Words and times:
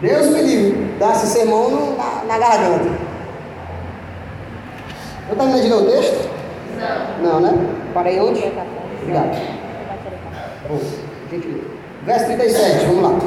Deus 0.00 0.26
me 0.28 0.42
livre, 0.42 0.94
dar 0.98 1.12
esse 1.12 1.26
sermão 1.28 1.96
na, 1.96 2.24
na 2.26 2.38
garganta. 2.38 2.90
Eu 5.30 5.36
terminei 5.36 5.62
de 5.62 5.68
ler 5.68 5.74
o 5.74 5.86
texto? 5.86 6.28
Não. 7.22 7.32
Não, 7.32 7.40
né? 7.40 7.66
Parei 7.94 8.18
onde? 8.20 8.42
Obrigado. 9.02 9.62
Bom, 10.68 10.78
gente, 11.30 11.62
verso 12.04 12.26
37, 12.26 12.86
vamos 12.86 13.02
lá. 13.02 13.18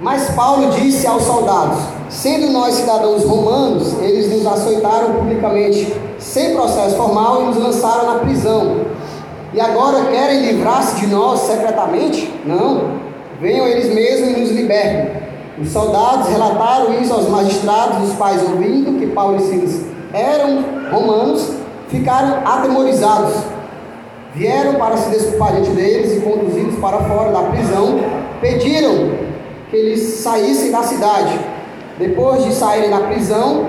Mas 0.00 0.30
Paulo 0.30 0.70
disse 0.72 1.06
aos 1.06 1.22
soldados: 1.22 1.78
Sendo 2.08 2.50
nós 2.50 2.74
cidadãos 2.74 3.24
romanos, 3.24 4.00
eles 4.00 4.30
nos 4.30 4.46
açoitaram 4.46 5.14
publicamente, 5.14 5.94
sem 6.18 6.54
processo 6.54 6.96
formal, 6.96 7.42
e 7.42 7.44
nos 7.46 7.56
lançaram 7.56 8.06
na 8.06 8.18
prisão. 8.18 8.86
E 9.54 9.60
agora 9.60 10.06
querem 10.06 10.46
livrar-se 10.46 11.00
de 11.00 11.06
nós 11.08 11.40
secretamente? 11.40 12.32
Não. 12.46 13.02
Venham 13.40 13.66
eles 13.66 13.92
mesmos 13.92 14.30
e 14.30 14.40
nos 14.40 14.50
libertem. 14.50 15.22
Os 15.60 15.68
soldados 15.68 16.28
relataram 16.28 16.94
isso 17.00 17.12
aos 17.12 17.28
magistrados, 17.28 18.08
os 18.08 18.14
pais 18.16 18.42
ouvindo 18.42 18.98
que 18.98 19.06
Paulo 19.08 19.36
e 19.36 19.40
Silas 19.40 19.82
eram 20.12 20.64
romanos, 20.90 21.52
ficaram 21.88 22.46
atemorizados. 22.46 23.34
Vieram 24.34 24.74
para 24.74 24.96
se 24.96 25.10
desculpar 25.10 25.52
diante 25.52 25.70
deles 25.70 26.16
e 26.16 26.20
conduzidos 26.20 26.78
para 26.78 26.98
fora 27.00 27.30
da 27.32 27.42
prisão, 27.50 28.00
pediram 28.40 29.10
que 29.70 29.76
eles 29.76 30.00
saíssem 30.20 30.70
da 30.70 30.82
cidade. 30.82 31.38
Depois 31.98 32.42
de 32.44 32.54
saírem 32.54 32.88
da 32.88 33.00
prisão, 33.00 33.66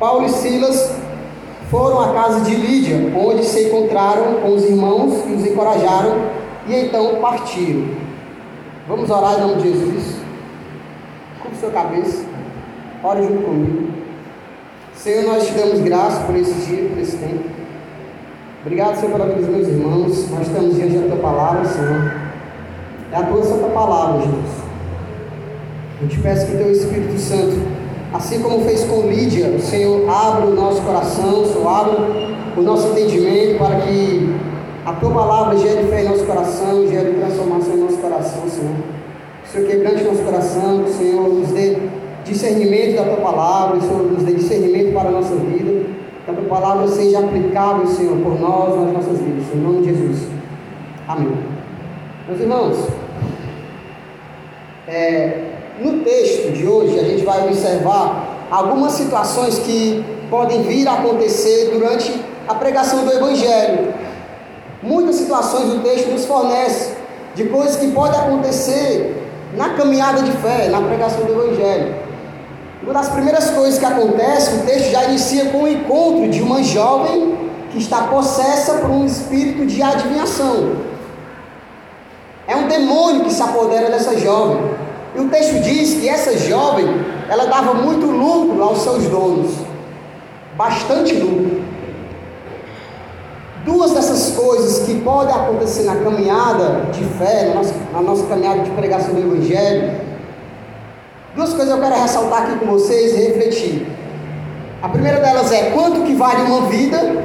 Paulo 0.00 0.24
e 0.24 0.30
Silas 0.30 0.90
foram 1.70 2.00
à 2.00 2.12
casa 2.12 2.40
de 2.40 2.54
Lídia, 2.54 3.12
onde 3.16 3.44
se 3.44 3.66
encontraram 3.66 4.40
com 4.42 4.54
os 4.54 4.64
irmãos 4.64 5.24
e 5.26 5.32
os 5.32 5.46
encorajaram, 5.46 6.16
e 6.66 6.74
então 6.74 7.16
partiram. 7.20 7.88
Vamos 8.88 9.10
orar 9.10 9.38
em 9.38 9.40
nome 9.40 9.62
de 9.62 9.72
Jesus. 9.72 10.16
Cubra 11.42 11.58
sua 11.58 11.70
cabeça. 11.70 12.24
Ore 13.02 13.22
junto 13.22 13.42
comigo. 13.42 13.88
Senhor, 14.94 15.24
nós 15.24 15.46
te 15.46 15.54
damos 15.54 15.80
graça 15.80 16.24
por 16.24 16.36
esse 16.36 16.54
dia, 16.66 16.88
por 16.88 16.98
esse 16.98 17.16
tempo. 17.16 17.44
Obrigado, 18.62 18.96
Senhor, 18.96 19.12
pela 19.12 19.26
vida 19.26 19.40
dos 19.40 19.48
meus 19.48 19.68
irmãos. 19.68 20.30
Nós 20.30 20.46
estamos 20.46 20.74
diante 20.74 20.98
da 20.98 21.14
tua 21.14 21.22
palavra, 21.22 21.64
Senhor. 21.64 22.12
É 23.12 23.16
a 23.16 23.22
tua 23.22 23.42
santa 23.42 23.68
palavra, 23.68 24.22
Jesus. 24.22 24.66
Eu 26.02 26.08
te 26.08 26.18
peço 26.18 26.46
que 26.46 26.54
o 26.54 26.58
teu 26.58 26.72
Espírito 26.72 27.18
Santo, 27.18 27.56
assim 28.16 28.40
como 28.40 28.64
fez 28.64 28.82
com 28.84 29.02
Lídia, 29.02 29.48
o 29.48 29.60
Senhor 29.60 30.08
abra 30.08 30.46
o 30.46 30.54
nosso 30.54 30.80
coração, 30.82 31.42
o 31.42 31.46
Senhor 31.46 31.68
abra 31.68 31.98
o 32.56 32.62
nosso 32.62 32.88
entendimento 32.88 33.58
para 33.58 33.76
que 33.80 34.34
a 34.86 34.92
tua 34.94 35.10
palavra 35.10 35.58
gere 35.58 35.86
fé 35.88 36.02
em 36.02 36.08
nosso 36.08 36.24
coração, 36.24 36.88
gere 36.88 37.12
transformação 37.12 37.74
em 37.74 37.80
nosso 37.80 37.98
coração, 37.98 38.48
Senhor. 38.48 38.74
O 39.44 39.48
Senhor 39.52 39.68
quebrante 39.68 40.04
nosso 40.04 40.22
coração, 40.22 40.82
o 40.82 40.88
Senhor 40.88 41.28
nos 41.28 41.48
dê 41.50 41.76
discernimento 42.24 42.96
da 42.96 43.04
tua 43.04 43.16
palavra, 43.16 43.76
o 43.76 43.80
Senhor 43.82 44.02
nos 44.02 44.22
dê 44.22 44.32
discernimento 44.32 44.94
para 44.94 45.08
a 45.10 45.12
nossa 45.12 45.34
vida, 45.36 45.84
que 46.24 46.30
a 46.30 46.34
tua 46.34 46.44
palavra 46.44 46.88
seja 46.88 47.18
aplicável, 47.18 47.86
Senhor, 47.86 48.16
por 48.18 48.40
nós, 48.40 48.76
nas 48.76 48.92
nossas 48.94 49.20
vidas, 49.20 49.44
em 49.54 49.58
nome 49.58 49.82
de 49.82 49.88
Jesus. 49.88 50.26
Amém. 51.06 51.36
Meus 52.26 52.40
irmãos, 52.40 52.88
é, 54.88 55.55
no 55.78 56.00
texto 56.04 56.52
de 56.52 56.66
hoje 56.66 56.98
a 56.98 57.02
gente 57.02 57.24
vai 57.24 57.46
observar 57.46 58.46
algumas 58.50 58.92
situações 58.92 59.58
que 59.58 60.04
podem 60.30 60.62
vir 60.62 60.88
a 60.88 60.94
acontecer 60.94 61.70
durante 61.72 62.12
a 62.48 62.54
pregação 62.54 63.04
do 63.04 63.12
Evangelho. 63.12 63.92
Muitas 64.82 65.16
situações 65.16 65.72
o 65.74 65.80
texto 65.80 66.10
nos 66.10 66.24
fornece 66.24 66.94
de 67.34 67.44
coisas 67.44 67.76
que 67.76 67.88
podem 67.88 68.18
acontecer 68.18 69.22
na 69.54 69.70
caminhada 69.70 70.22
de 70.22 70.32
fé, 70.32 70.68
na 70.68 70.80
pregação 70.80 71.24
do 71.24 71.32
Evangelho. 71.32 71.94
Uma 72.82 72.92
das 72.94 73.08
primeiras 73.08 73.50
coisas 73.50 73.78
que 73.78 73.84
acontece, 73.84 74.56
o 74.56 74.62
texto 74.62 74.90
já 74.92 75.04
inicia 75.04 75.46
com 75.46 75.64
o 75.64 75.68
encontro 75.68 76.28
de 76.28 76.40
uma 76.40 76.62
jovem 76.62 77.36
que 77.70 77.78
está 77.78 78.02
possessa 78.04 78.74
por 78.74 78.90
um 78.90 79.04
espírito 79.04 79.66
de 79.66 79.82
adivinhação. 79.82 80.76
É 82.46 82.54
um 82.54 82.68
demônio 82.68 83.24
que 83.24 83.32
se 83.32 83.42
apodera 83.42 83.90
dessa 83.90 84.16
jovem. 84.16 84.85
E 85.16 85.20
o 85.20 85.28
texto 85.30 85.62
diz 85.62 85.94
que 85.94 86.08
essa 86.08 86.36
jovem, 86.36 86.86
ela 87.28 87.46
dava 87.46 87.72
muito 87.72 88.04
lucro 88.04 88.62
aos 88.62 88.82
seus 88.82 89.04
donos. 89.04 89.54
Bastante 90.56 91.14
lucro. 91.14 91.62
Duas 93.64 93.92
dessas 93.92 94.36
coisas 94.36 94.86
que 94.86 95.00
podem 95.00 95.34
acontecer 95.34 95.84
na 95.84 95.96
caminhada 95.96 96.82
de 96.92 97.02
fé, 97.18 97.48
na 97.48 97.54
nossa, 97.54 97.74
na 97.92 98.00
nossa 98.02 98.26
caminhada 98.26 98.60
de 98.60 98.70
pregação 98.70 99.14
do 99.14 99.20
Evangelho, 99.20 100.00
duas 101.34 101.52
coisas 101.52 101.74
eu 101.74 101.80
quero 101.80 102.00
ressaltar 102.00 102.42
aqui 102.42 102.58
com 102.58 102.66
vocês 102.66 103.12
e 103.14 103.28
refletir. 103.28 103.86
A 104.82 104.88
primeira 104.88 105.18
delas 105.18 105.50
é 105.50 105.70
quanto 105.70 106.02
que 106.02 106.14
vale 106.14 106.42
uma 106.42 106.68
vida 106.68 107.24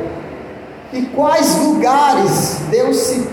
e 0.93 1.01
quais 1.03 1.59
lugares 1.63 2.61
Deus 2.71 2.97
se 2.97 3.27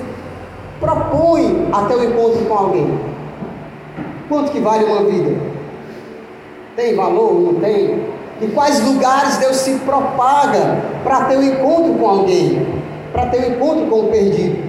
propõe 0.81 1.69
até 1.73 1.97
o 1.97 2.05
encontro 2.05 2.45
com 2.45 2.55
alguém. 2.55 2.98
Quanto 4.29 4.53
que 4.53 4.61
vale 4.61 4.85
uma 4.85 5.05
vida? 5.05 5.37
Tem 6.77 6.95
valor? 6.95 7.35
Não 7.35 7.55
tem? 7.61 8.07
E 8.41 8.47
quais 8.55 8.81
lugares 8.85 9.37
Deus 9.39 9.57
se 9.57 9.73
propaga 9.81 10.83
para 11.03 11.25
ter 11.25 11.39
um 11.39 11.43
encontro 11.43 11.95
com 11.95 12.09
alguém? 12.09 12.79
para 13.13 13.27
ter 13.27 13.41
um 13.41 13.57
encontro 13.57 13.87
com 13.87 14.01
o 14.01 14.09
perdido. 14.09 14.69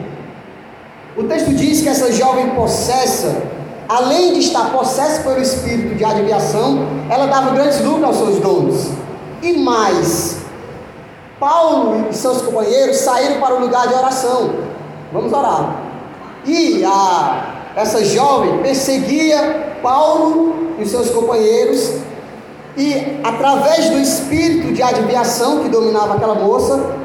O 1.18 1.24
texto 1.24 1.54
diz 1.54 1.82
que 1.82 1.90
essa 1.90 2.12
jovem 2.12 2.50
possessa, 2.52 3.44
além 3.88 4.34
de 4.34 4.40
estar 4.40 4.72
possessa 4.72 5.22
pelo 5.24 5.42
espírito 5.42 5.96
de 5.96 6.06
adivinhação, 6.06 6.86
ela 7.10 7.26
dava 7.28 7.52
grandes 7.52 7.82
lucros 7.82 8.06
aos 8.06 8.18
seus 8.18 8.40
donos. 8.40 8.90
E 9.42 9.58
mais, 9.58 10.38
Paulo 11.40 12.08
e 12.10 12.14
seus 12.14 12.42
companheiros 12.42 12.98
saíram 12.98 13.40
para 13.40 13.56
o 13.56 13.60
lugar 13.60 13.88
de 13.88 13.94
oração. 13.94 14.52
Vamos 15.12 15.34
orar. 15.34 15.84
E 16.46 16.84
a, 16.86 17.59
essa 17.76 18.04
jovem 18.04 18.60
perseguia 18.60 19.78
Paulo 19.82 20.76
e 20.80 20.86
seus 20.86 21.10
companheiros, 21.10 21.94
e 22.78 23.20
através 23.24 23.90
do 23.90 23.98
espírito 23.98 24.74
de 24.74 24.82
adivinhação 24.82 25.60
que 25.60 25.70
dominava 25.70 26.16
aquela 26.16 26.36
moça, 26.36 26.96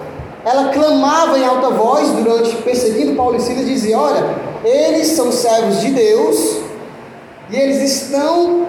ela 0.44 0.68
clamava 0.68 1.38
em 1.38 1.44
alta 1.44 1.70
voz 1.70 2.10
durante 2.10 2.54
perseguindo 2.56 3.16
Paulo 3.16 3.36
e 3.36 3.40
Silas, 3.40 3.66
dizia: 3.66 3.98
Olha, 3.98 4.36
eles 4.64 5.08
são 5.08 5.32
servos 5.32 5.80
de 5.80 5.90
Deus 5.90 6.58
e 7.50 7.56
eles 7.56 7.82
estão 7.82 8.66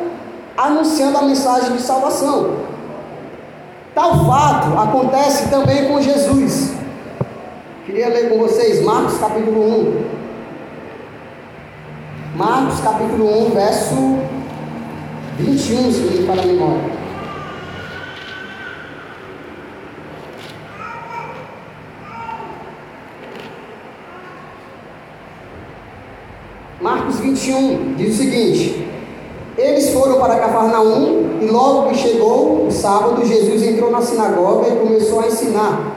anunciando 0.58 1.18
a 1.18 1.22
mensagem 1.24 1.76
de 1.76 1.82
salvação. 1.82 2.56
Tal 3.94 4.26
fato 4.26 4.78
acontece 4.78 5.50
também 5.50 5.88
com 5.88 6.02
Jesus. 6.02 6.72
Queria 7.86 8.10
ler 8.10 8.30
com 8.30 8.40
vocês 8.40 8.84
Marcos 8.84 9.18
capítulo 9.18 9.62
1. 9.62 10.25
Marcos 12.36 12.82
capítulo 12.82 13.48
1, 13.48 13.50
verso 13.52 13.96
21, 15.38 15.90
se 15.90 16.00
me 16.02 16.28
para 16.28 16.42
a 16.42 16.46
memória. 16.46 16.82
Marcos 26.82 27.20
21 27.20 27.94
diz 27.96 28.16
o 28.16 28.18
seguinte: 28.18 28.86
Eles 29.58 29.94
foram 29.94 30.20
para 30.20 30.36
Cafarnaum 30.36 31.40
e 31.42 31.46
logo 31.46 31.88
que 31.88 31.96
chegou 31.96 32.68
o 32.68 32.70
sábado, 32.70 33.26
Jesus 33.26 33.64
entrou 33.64 33.90
na 33.92 34.02
sinagoga 34.02 34.68
e 34.68 34.76
começou 34.76 35.22
a 35.22 35.28
ensinar. 35.28 35.96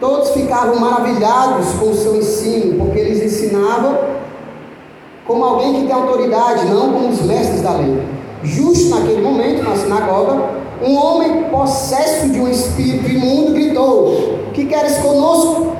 Todos 0.00 0.30
ficavam 0.30 0.80
maravilhados 0.80 1.74
com 1.78 1.90
o 1.90 1.94
seu 1.94 2.16
ensino, 2.16 2.76
porque 2.76 2.98
eles 2.98 3.22
ensinavam 3.22 4.16
como 5.26 5.44
alguém 5.44 5.74
que 5.74 5.86
tem 5.86 5.92
autoridade, 5.92 6.66
não 6.66 6.92
como 6.92 7.08
os 7.08 7.22
mestres 7.22 7.62
da 7.62 7.72
lei. 7.72 8.02
Justo 8.42 8.90
naquele 8.90 9.22
momento, 9.22 9.62
na 9.62 9.76
sinagoga, 9.76 10.50
um 10.82 10.94
homem 10.94 11.44
possesso 11.44 12.28
de 12.28 12.38
um 12.38 12.48
espírito 12.48 13.10
imundo 13.10 13.52
gritou: 13.52 14.38
que 14.52 14.66
queres 14.66 14.98
conosco? 14.98 15.72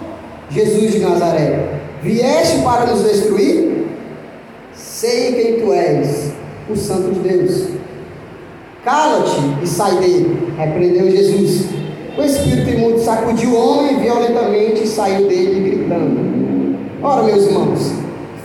Jesus 0.51 0.93
de 0.93 1.01
Nazaré, 1.01 1.81
vieste 2.03 2.63
para 2.63 2.87
nos 2.87 3.03
destruir? 3.03 3.87
Sei 4.73 5.33
quem 5.33 5.61
tu 5.61 5.73
és, 5.73 6.33
o 6.71 6.77
Santo 6.77 7.13
de 7.13 7.21
Deus. 7.21 7.69
Cala-te 8.85 9.65
e 9.65 9.67
sai 9.67 9.97
dele, 9.97 10.53
repreendeu 10.57 11.11
Jesus. 11.11 11.67
O 12.17 12.23
espírito 12.23 12.71
imundo 12.71 12.99
sacudiu 13.01 13.51
o 13.51 13.57
homem 13.57 13.99
violentamente 13.99 14.85
e 14.85 14.87
saiu 14.87 15.29
dele 15.29 15.71
gritando. 15.71 16.79
Ora, 17.03 17.25
meus 17.25 17.45
irmãos, 17.45 17.93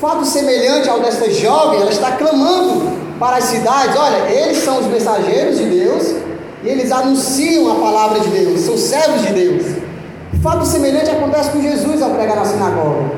fato 0.01 0.25
semelhante 0.25 0.89
ao 0.89 1.00
desta 1.00 1.30
jovem, 1.30 1.80
ela 1.80 1.92
está 1.92 2.13
clamando 2.13 2.92
para 3.19 3.38
as 3.38 3.44
cidades: 3.45 3.95
olha, 3.95 4.30
eles 4.31 4.57
são 4.57 4.80
os 4.80 4.88
mensageiros 4.88 5.59
de 5.59 5.65
Deus 5.65 6.15
e 6.63 6.68
eles 6.68 6.92
anunciam 6.92 7.71
a 7.71 7.75
palavra 7.75 8.19
de 8.19 8.30
Deus, 8.30 8.62
são 8.62 8.75
servos 8.75 9.21
de 9.21 9.31
Deus. 9.31 9.65
Fato 10.42 10.65
semelhante 10.65 11.12
acontece 11.12 11.51
com 11.51 11.62
Jesus 11.62 12.01
ao 12.01 12.09
pregar 12.09 12.36
na 12.36 12.45
sinagoga. 12.45 13.12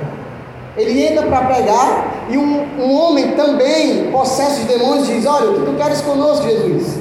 Ele 0.76 1.06
entra 1.06 1.26
para 1.28 1.46
pregar 1.46 2.26
e 2.30 2.38
um, 2.38 2.68
um 2.78 2.92
homem 2.92 3.32
também, 3.32 4.12
possesso 4.12 4.60
de 4.62 4.66
demônios, 4.66 5.08
diz: 5.08 5.26
Olha, 5.26 5.52
o 5.52 5.54
que 5.54 5.72
tu 5.72 5.78
queres 5.78 6.02
conosco, 6.02 6.46
Jesus? 6.46 6.98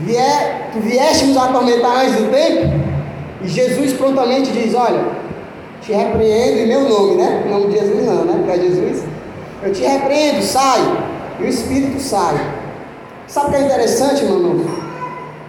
Vier, 0.00 0.70
tu 0.72 0.80
vieste 0.80 1.26
nos 1.26 1.36
atormentar 1.36 2.04
antes 2.04 2.16
do 2.16 2.30
tempo? 2.30 2.72
E 3.42 3.48
Jesus 3.48 3.92
prontamente 3.92 4.50
diz: 4.50 4.74
Olha, 4.74 5.04
te 5.84 5.92
repreendo 5.92 6.60
em 6.60 6.66
meu 6.66 6.88
nome, 6.88 7.16
né? 7.16 7.42
Em 7.44 7.50
nome 7.50 7.66
de 7.66 7.78
Jesus 7.78 8.06
não, 8.06 8.24
né? 8.24 8.42
Para 8.46 8.56
Jesus. 8.56 9.04
Eu 9.62 9.72
te 9.72 9.82
repreendo, 9.82 10.42
sai. 10.42 10.80
E 11.38 11.42
o 11.42 11.46
Espírito 11.46 12.00
sai. 12.00 12.34
Sabe 13.26 13.48
o 13.48 13.50
que 13.50 13.56
é 13.56 13.60
interessante, 13.62 14.24
irmão? 14.24 14.64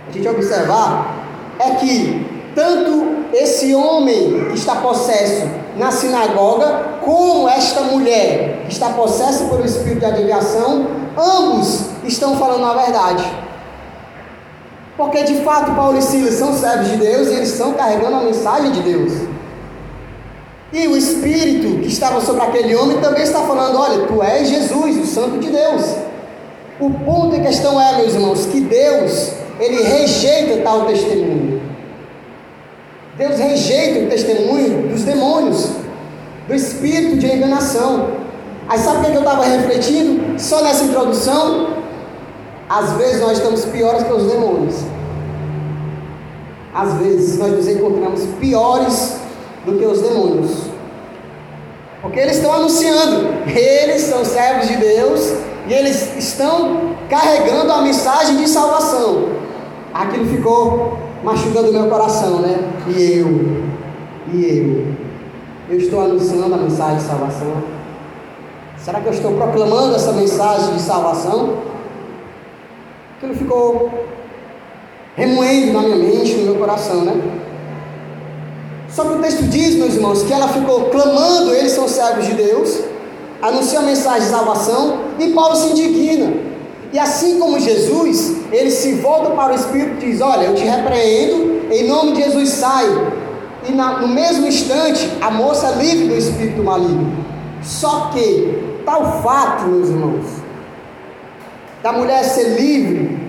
A 0.08 0.12
gente 0.12 0.28
observar 0.28 1.16
é 1.60 1.72
que 1.76 2.52
tanto 2.54 3.16
esse 3.34 3.74
homem 3.74 4.46
que 4.50 4.56
está 4.56 4.76
possesso 4.76 5.48
na 5.78 5.92
sinagoga, 5.92 7.00
como 7.04 7.48
esta 7.50 7.82
mulher 7.82 8.64
que 8.66 8.74
está 8.74 8.90
possessa 8.90 9.46
pelo 9.46 9.66
espírito 9.66 10.00
de 10.00 10.06
adivinhação, 10.06 10.88
ambos 11.18 11.88
estão 12.04 12.38
falando 12.38 12.66
a 12.66 12.82
verdade. 12.82 13.26
Porque 14.98 15.24
de 15.24 15.36
fato 15.44 15.76
Paulo 15.76 15.98
e 15.98 16.02
Silas 16.02 16.36
são 16.36 16.54
servos 16.54 16.90
de 16.90 16.98
Deus 16.98 17.28
e 17.28 17.34
eles 17.34 17.52
estão 17.52 17.74
carregando 17.74 18.16
a 18.16 18.22
mensagem 18.22 18.72
de 18.72 18.82
Deus. 18.82 19.35
E 20.76 20.90
o 20.90 20.98
Espírito 20.98 21.80
que 21.80 21.88
estava 21.88 22.20
sobre 22.20 22.42
aquele 22.42 22.76
homem 22.76 23.00
também 23.00 23.24
está 23.24 23.40
falando: 23.44 23.80
olha, 23.80 24.06
tu 24.08 24.22
és 24.22 24.50
Jesus, 24.50 24.98
o 24.98 25.06
Santo 25.06 25.40
de 25.40 25.50
Deus. 25.50 25.96
O 26.82 26.90
ponto 26.90 27.34
em 27.34 27.42
questão 27.42 27.82
é, 27.82 27.96
meus 27.96 28.14
irmãos, 28.14 28.46
que 28.48 28.60
Deus, 28.60 29.32
ele 29.58 29.82
rejeita 29.82 30.62
tal 30.64 30.86
testemunho. 30.86 31.62
Deus 33.18 33.40
rejeita 33.40 34.02
o 34.02 34.10
testemunho 34.10 34.90
dos 34.90 35.04
demônios, 35.04 35.70
do 36.46 36.54
espírito 36.54 37.20
de 37.20 37.28
enganação. 37.28 38.10
Aí 38.68 38.78
sabe 38.78 38.98
o 38.98 39.02
que 39.06 39.12
é 39.12 39.16
eu 39.16 39.20
estava 39.20 39.46
refletindo? 39.46 40.38
Só 40.38 40.62
nessa 40.62 40.84
introdução, 40.84 41.70
às 42.68 42.92
vezes 42.98 43.22
nós 43.22 43.38
estamos 43.38 43.64
piores 43.64 44.04
que 44.04 44.12
os 44.12 44.24
demônios. 44.30 44.76
Às 46.74 46.94
vezes 46.96 47.38
nós 47.38 47.54
nos 47.54 47.66
encontramos 47.70 48.26
piores 48.42 49.24
do 49.66 49.78
que 49.78 49.86
os 49.86 50.02
demônios. 50.02 50.65
Porque 52.06 52.20
eles 52.20 52.38
estão 52.38 52.54
anunciando, 52.54 53.30
eles 53.48 54.04
são 54.04 54.24
servos 54.24 54.68
de 54.68 54.78
Deus 54.78 55.34
e 55.68 55.74
eles 55.74 56.16
estão 56.16 56.96
carregando 57.10 57.72
a 57.72 57.82
mensagem 57.82 58.38
de 58.38 58.48
salvação. 58.48 59.30
Aquilo 59.92 60.28
ficou 60.28 61.00
machucando 61.24 61.74
meu 61.74 61.90
coração, 61.90 62.42
né? 62.42 62.60
E 62.96 63.18
eu, 63.18 63.28
e 64.32 64.46
eu, 64.46 65.74
eu 65.74 65.80
estou 65.80 66.00
anunciando 66.02 66.54
a 66.54 66.58
mensagem 66.58 66.98
de 66.98 67.04
salvação. 67.06 67.64
Será 68.78 69.02
que 69.02 69.08
eu 69.08 69.14
estou 69.14 69.32
proclamando 69.32 69.96
essa 69.96 70.12
mensagem 70.12 70.76
de 70.76 70.82
salvação? 70.82 71.58
Aquilo 73.18 73.34
ficou 73.34 73.90
remoendo 75.16 75.74
na 75.74 75.82
minha 75.82 75.96
mente, 75.96 76.36
no 76.36 76.52
meu 76.52 76.56
coração, 76.60 77.04
né? 77.04 77.45
Só 78.96 79.04
que 79.04 79.16
o 79.18 79.20
texto 79.20 79.44
diz, 79.44 79.76
meus 79.76 79.96
irmãos, 79.96 80.24
que 80.24 80.32
ela 80.32 80.48
ficou 80.48 80.86
clamando, 80.86 81.54
eles 81.54 81.74
são 81.74 81.86
servos 81.86 82.26
de 82.26 82.34
Deus, 82.34 82.80
anuncia 83.42 83.80
a 83.80 83.82
mensagem 83.82 84.22
de 84.22 84.28
salvação, 84.28 85.02
e 85.20 85.32
Paulo 85.32 85.54
se 85.54 85.68
indigna. 85.68 86.32
E 86.94 86.98
assim 86.98 87.38
como 87.38 87.60
Jesus, 87.60 88.38
ele 88.54 88.72
se 88.72 88.94
volta 88.94 89.32
para 89.32 89.52
o 89.52 89.56
Espírito 89.56 90.06
e 90.06 90.12
diz: 90.12 90.22
Olha, 90.22 90.46
eu 90.46 90.56
te 90.56 90.64
repreendo, 90.64 91.66
em 91.70 91.86
nome 91.90 92.14
de 92.14 92.24
Jesus 92.24 92.50
sai. 92.52 92.86
E 93.68 93.74
na, 93.74 94.00
no 94.00 94.08
mesmo 94.08 94.48
instante, 94.48 95.12
a 95.20 95.30
moça 95.30 95.68
é 95.68 95.84
livre 95.84 96.08
do 96.08 96.16
espírito 96.16 96.64
maligno. 96.64 97.26
Só 97.62 98.12
que, 98.14 98.80
tal 98.86 99.22
fato, 99.22 99.66
meus 99.66 99.90
irmãos, 99.90 100.26
da 101.84 101.92
mulher 101.92 102.24
ser 102.24 102.62
livre 102.62 103.20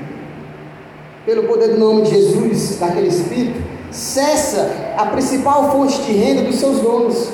pelo 1.25 1.45
poder 1.45 1.71
do 1.71 1.79
nome 1.79 2.03
de 2.03 2.11
Jesus, 2.11 2.79
daquele 2.79 3.09
espírito, 3.09 3.76
cessa 3.97 4.95
a 4.97 5.07
principal 5.07 5.73
fonte 5.73 6.03
de 6.03 6.13
renda 6.13 6.43
dos 6.43 6.57
seus 6.57 6.81
donos. 6.81 7.31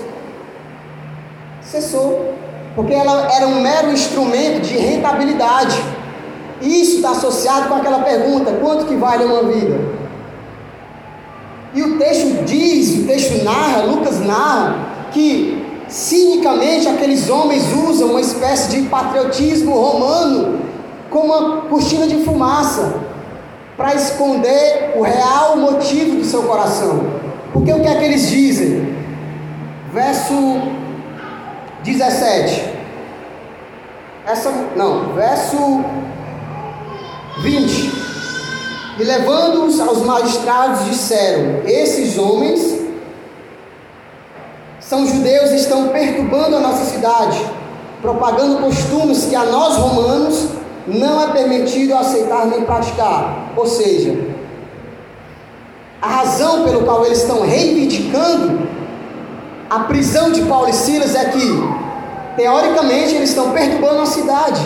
Cessou. 1.60 2.34
Porque 2.74 2.94
ela 2.94 3.30
era 3.34 3.46
um 3.46 3.60
mero 3.60 3.92
instrumento 3.92 4.62
de 4.62 4.76
rentabilidade. 4.76 5.82
Isso 6.62 6.96
está 6.96 7.10
associado 7.10 7.68
com 7.68 7.74
aquela 7.74 7.98
pergunta: 7.98 8.52
quanto 8.60 8.86
que 8.86 8.94
vale 8.94 9.24
uma 9.24 9.42
vida? 9.42 9.78
E 11.74 11.82
o 11.82 11.98
texto 11.98 12.44
diz, 12.44 13.00
o 13.00 13.06
texto 13.06 13.42
narra, 13.44 13.82
Lucas 13.82 14.20
narra, 14.20 14.76
que 15.10 15.64
cinicamente 15.88 16.86
aqueles 16.86 17.28
homens 17.28 17.64
usam 17.72 18.10
uma 18.10 18.20
espécie 18.20 18.70
de 18.70 18.88
patriotismo 18.88 19.74
romano 19.74 20.60
como 21.10 21.24
uma 21.24 21.56
cortina 21.62 22.06
de 22.06 22.24
fumaça 22.24 23.11
para 23.82 23.96
esconder 23.96 24.92
o 24.94 25.02
real 25.02 25.56
motivo 25.56 26.14
do 26.18 26.24
seu 26.24 26.44
coração. 26.44 27.00
Porque 27.52 27.72
o 27.72 27.80
que 27.80 27.88
é 27.88 27.96
que 27.96 28.04
eles 28.04 28.30
dizem? 28.30 28.96
Verso 29.92 30.32
17. 31.82 32.74
Essa, 34.24 34.52
não, 34.76 35.14
verso 35.14 35.84
20. 37.40 37.92
E 39.00 39.02
levando-os 39.02 39.80
aos 39.80 40.02
magistrados, 40.02 40.84
disseram: 40.84 41.62
Esses 41.66 42.16
homens 42.16 42.82
são 44.78 45.04
judeus 45.04 45.50
e 45.50 45.56
estão 45.56 45.88
perturbando 45.88 46.54
a 46.54 46.60
nossa 46.60 46.84
cidade, 46.84 47.44
propagando 48.00 48.62
costumes 48.62 49.24
que 49.24 49.34
a 49.34 49.44
nós 49.44 49.76
romanos 49.76 50.61
não 50.86 51.22
é 51.22 51.32
permitido 51.32 51.94
aceitar 51.94 52.46
nem 52.46 52.62
praticar. 52.62 53.52
Ou 53.56 53.66
seja, 53.66 54.16
a 56.00 56.08
razão 56.08 56.64
pelo 56.64 56.82
qual 56.82 57.04
eles 57.06 57.18
estão 57.18 57.42
reivindicando 57.42 58.66
a 59.70 59.80
prisão 59.80 60.30
de 60.32 60.42
Paulo 60.42 60.68
e 60.68 60.72
Silas 60.72 61.14
é 61.14 61.26
que, 61.26 61.48
teoricamente, 62.36 63.14
eles 63.14 63.30
estão 63.30 63.52
perturbando 63.52 64.02
a 64.02 64.06
cidade. 64.06 64.60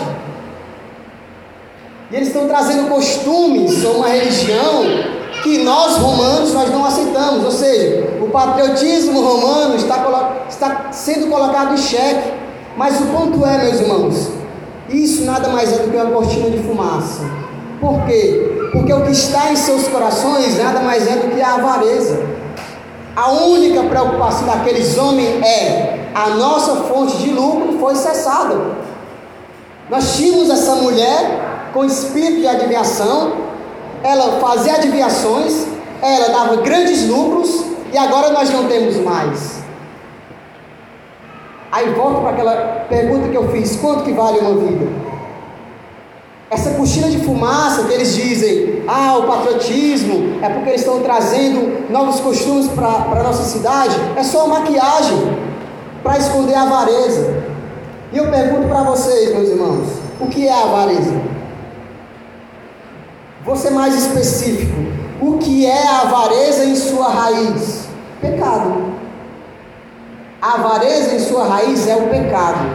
E 2.11 2.15
eles 2.15 2.29
estão 2.29 2.47
trazendo 2.47 2.89
costumes 2.89 3.83
ou 3.85 3.97
uma 3.97 4.07
religião 4.07 4.83
que 5.43 5.59
nós 5.59 5.97
romanos 5.97 6.53
nós 6.53 6.71
não 6.71 6.83
aceitamos. 6.83 7.45
Ou 7.45 7.51
seja, 7.51 8.17
o 8.21 8.29
patriotismo 8.29 9.21
romano 9.21 9.75
está, 9.75 10.45
está 10.49 10.91
sendo 10.91 11.29
colocado 11.29 11.73
em 11.73 11.77
xeque. 11.77 12.33
Mas 12.75 12.99
o 12.99 13.05
ponto 13.05 13.45
é, 13.45 13.57
meus 13.63 13.79
irmãos, 13.79 14.29
isso 14.89 15.23
nada 15.25 15.49
mais 15.49 15.73
é 15.73 15.83
do 15.83 15.91
que 15.91 15.97
uma 15.97 16.11
cortina 16.11 16.49
de 16.49 16.59
fumaça. 16.59 17.23
Por 17.79 18.05
quê? 18.05 18.69
Porque 18.71 18.93
o 18.93 19.05
que 19.05 19.11
está 19.11 19.51
em 19.51 19.55
seus 19.55 19.87
corações 19.87 20.57
nada 20.57 20.79
mais 20.79 21.07
é 21.07 21.17
do 21.17 21.33
que 21.33 21.41
a 21.41 21.55
avareza. 21.55 22.25
A 23.15 23.31
única 23.31 23.83
preocupação 23.83 24.45
daqueles 24.45 24.97
homens 24.97 25.43
é 25.43 26.09
a 26.13 26.29
nossa 26.31 26.75
fonte 26.83 27.17
de 27.17 27.29
lucro 27.31 27.77
foi 27.79 27.95
cessada. 27.95 28.77
Nós 29.89 30.15
tínhamos 30.15 30.49
essa 30.49 30.75
mulher 30.75 31.69
com 31.73 31.85
espírito 31.85 32.41
de 32.41 32.47
adivinhação, 32.47 33.33
ela 34.03 34.39
fazia 34.39 34.73
adivinhações, 34.75 35.65
ela 36.01 36.29
dava 36.29 36.57
grandes 36.57 37.07
lucros 37.07 37.65
e 37.91 37.97
agora 37.97 38.31
nós 38.31 38.49
não 38.49 38.67
temos 38.67 38.95
mais. 38.97 39.56
Aí 41.71 41.89
volto 41.93 42.21
para 42.21 42.31
aquela 42.31 42.85
pergunta 42.89 43.27
que 43.29 43.35
eu 43.35 43.49
fiz: 43.49 43.75
quanto 43.75 44.03
que 44.03 44.13
vale 44.13 44.39
uma 44.39 44.55
vida? 44.55 44.87
Essa 46.49 46.71
cortina 46.71 47.09
de 47.09 47.19
fumaça 47.19 47.83
que 47.83 47.93
eles 47.93 48.15
dizem, 48.15 48.83
ah, 48.87 49.17
o 49.17 49.27
patriotismo 49.27 50.39
é 50.41 50.47
porque 50.47 50.69
eles 50.69 50.81
estão 50.81 51.01
trazendo 51.01 51.91
novos 51.91 52.21
costumes 52.21 52.69
para 52.69 53.19
a 53.19 53.23
nossa 53.23 53.43
cidade, 53.43 53.95
é 54.15 54.23
só 54.23 54.47
maquiagem 54.47 55.37
para 56.01 56.17
esconder 56.17 56.53
a 56.53 56.61
avareza. 56.61 57.43
E 58.13 58.17
eu 58.17 58.31
pergunto 58.31 58.69
para 58.69 58.83
vocês, 58.83 59.33
meus 59.35 59.49
irmãos, 59.49 59.87
o 60.21 60.27
que 60.27 60.47
é 60.47 60.53
avareza? 60.53 61.21
Vou 63.45 63.57
ser 63.57 63.71
mais 63.71 63.95
específico. 63.95 64.75
O 65.21 65.37
que 65.37 65.65
é 65.65 65.87
a 65.87 66.01
avareza 66.01 66.63
em 66.63 66.75
sua 66.75 67.09
raiz? 67.09 67.87
Pecado. 68.21 68.96
A 70.47 70.53
avareza 70.53 71.13
em 71.13 71.19
sua 71.19 71.43
raiz 71.43 71.89
é 71.89 71.95
o 71.97 72.07
pecado. 72.07 72.65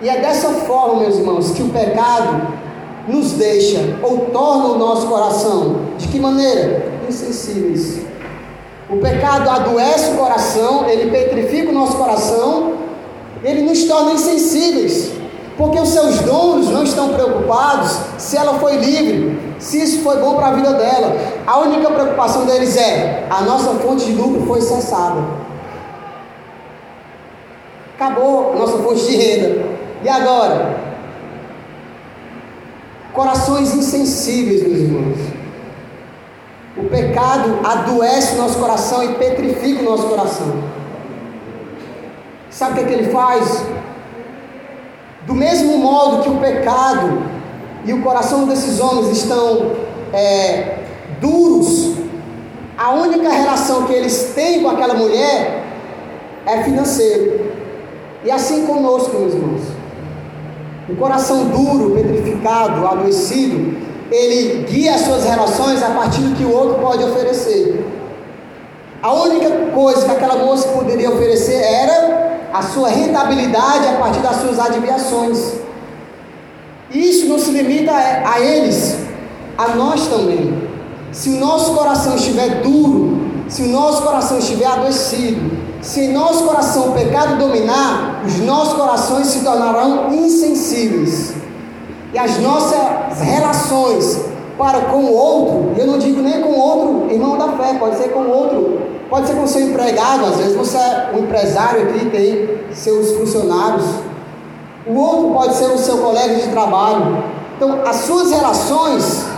E 0.00 0.08
é 0.08 0.20
dessa 0.20 0.48
forma, 0.48 1.00
meus 1.00 1.16
irmãos, 1.16 1.50
que 1.50 1.60
o 1.60 1.70
pecado 1.70 2.54
nos 3.08 3.32
deixa 3.32 3.98
ou 4.00 4.26
torna 4.26 4.66
o 4.66 4.78
nosso 4.78 5.08
coração. 5.08 5.80
De 5.98 6.06
que 6.06 6.20
maneira? 6.20 6.86
Insensíveis. 7.08 8.02
O 8.88 8.98
pecado 8.98 9.50
adoece 9.50 10.12
o 10.12 10.16
coração, 10.16 10.88
ele 10.88 11.10
petrifica 11.10 11.70
o 11.70 11.74
nosso 11.74 11.96
coração, 11.96 12.74
ele 13.42 13.62
nos 13.62 13.82
torna 13.82 14.12
insensíveis. 14.12 15.10
Porque 15.58 15.80
os 15.80 15.88
seus 15.88 16.20
donos 16.20 16.68
não 16.68 16.84
estão 16.84 17.08
preocupados 17.08 17.98
se 18.18 18.36
ela 18.36 18.60
foi 18.60 18.76
livre, 18.76 19.36
se 19.58 19.82
isso 19.82 20.02
foi 20.02 20.18
bom 20.18 20.36
para 20.36 20.46
a 20.46 20.52
vida 20.52 20.74
dela. 20.74 21.16
A 21.44 21.58
única 21.58 21.90
preocupação 21.90 22.46
deles 22.46 22.76
é: 22.76 23.26
a 23.28 23.42
nossa 23.42 23.70
fonte 23.80 24.04
de 24.04 24.12
lucro 24.12 24.46
foi 24.46 24.60
cessada. 24.60 25.41
Acabou 28.02 28.56
nossa 28.58 28.78
fonte 28.78 29.06
de 29.06 29.16
renda. 29.16 29.64
E 30.02 30.08
agora? 30.08 30.76
Corações 33.12 33.72
insensíveis, 33.76 34.66
meus 34.66 34.80
irmãos. 34.80 35.18
O 36.76 36.88
pecado 36.88 37.60
adoece 37.62 38.34
o 38.34 38.38
nosso 38.38 38.58
coração 38.58 39.04
e 39.04 39.14
petrifica 39.14 39.82
o 39.82 39.84
nosso 39.84 40.08
coração. 40.08 40.52
Sabe 42.50 42.72
o 42.72 42.74
que, 42.74 42.80
é 42.80 42.84
que 42.88 42.92
ele 42.92 43.12
faz? 43.12 43.64
Do 45.24 45.34
mesmo 45.34 45.78
modo 45.78 46.24
que 46.24 46.28
o 46.28 46.38
pecado 46.38 47.22
e 47.84 47.92
o 47.92 48.02
coração 48.02 48.48
desses 48.48 48.80
homens 48.80 49.16
estão 49.16 49.76
é, 50.12 50.78
duros, 51.20 51.94
a 52.76 52.90
única 52.94 53.28
relação 53.28 53.84
que 53.84 53.92
eles 53.92 54.32
têm 54.34 54.60
com 54.60 54.70
aquela 54.70 54.94
mulher 54.94 55.62
é 56.44 56.64
financeira. 56.64 57.51
E 58.24 58.30
assim 58.30 58.66
conosco, 58.66 59.18
meus 59.18 59.34
irmãos. 59.34 59.62
O 60.88 60.96
coração 60.96 61.46
duro, 61.46 61.94
petrificado, 61.94 62.86
adoecido, 62.86 63.76
ele 64.10 64.64
guia 64.64 64.94
as 64.94 65.02
suas 65.02 65.24
relações 65.24 65.82
a 65.82 65.90
partir 65.90 66.20
do 66.20 66.36
que 66.36 66.44
o 66.44 66.52
outro 66.52 66.80
pode 66.80 67.02
oferecer. 67.02 67.84
A 69.02 69.12
única 69.12 69.50
coisa 69.72 70.04
que 70.04 70.10
aquela 70.10 70.36
moça 70.44 70.68
poderia 70.68 71.10
oferecer 71.10 71.54
era 71.54 72.38
a 72.52 72.62
sua 72.62 72.88
rentabilidade 72.88 73.88
a 73.88 73.96
partir 73.98 74.20
das 74.20 74.36
suas 74.36 74.58
adivinhações. 74.58 75.54
Isso 76.90 77.26
não 77.26 77.38
se 77.38 77.50
limita 77.50 77.90
a, 77.90 78.34
a 78.34 78.40
eles, 78.40 78.98
a 79.56 79.68
nós 79.68 80.06
também. 80.06 80.70
Se 81.10 81.30
o 81.30 81.40
nosso 81.40 81.74
coração 81.74 82.14
estiver 82.14 82.60
duro, 82.62 83.22
se 83.48 83.62
o 83.62 83.68
nosso 83.68 84.02
coração 84.02 84.38
estiver 84.38 84.66
adoecido, 84.66 85.61
se 85.82 86.08
nosso 86.08 86.44
coração 86.44 86.90
o 86.90 86.92
pecado 86.92 87.36
dominar, 87.38 88.22
os 88.24 88.38
nossos 88.38 88.74
corações 88.74 89.26
se 89.26 89.40
tornarão 89.40 90.14
insensíveis. 90.14 91.34
E 92.14 92.18
as 92.18 92.38
nossas 92.38 93.20
relações 93.20 94.20
para 94.56 94.82
com 94.82 94.98
o 94.98 95.12
outro, 95.12 95.72
eu 95.76 95.86
não 95.88 95.98
digo 95.98 96.22
nem 96.22 96.40
com 96.40 96.52
outro 96.52 97.10
irmão 97.12 97.36
da 97.36 97.48
fé, 97.56 97.74
pode 97.80 97.96
ser 97.96 98.10
com 98.10 98.28
outro, 98.28 98.80
pode 99.10 99.26
ser 99.26 99.34
com 99.34 99.46
seu 99.46 99.62
empregado, 99.62 100.26
às 100.26 100.36
vezes 100.36 100.54
você 100.54 100.76
é 100.76 101.10
um 101.14 101.18
empresário 101.18 101.82
aqui, 101.82 102.10
tem 102.10 102.58
seus 102.72 103.16
funcionários. 103.16 103.84
O 104.86 104.94
outro 104.94 105.30
pode 105.30 105.54
ser 105.56 105.66
o 105.66 105.78
seu 105.78 105.98
colega 105.98 106.36
de 106.36 106.48
trabalho. 106.48 107.24
Então, 107.56 107.80
as 107.84 107.96
suas 107.96 108.30
relações 108.30 109.31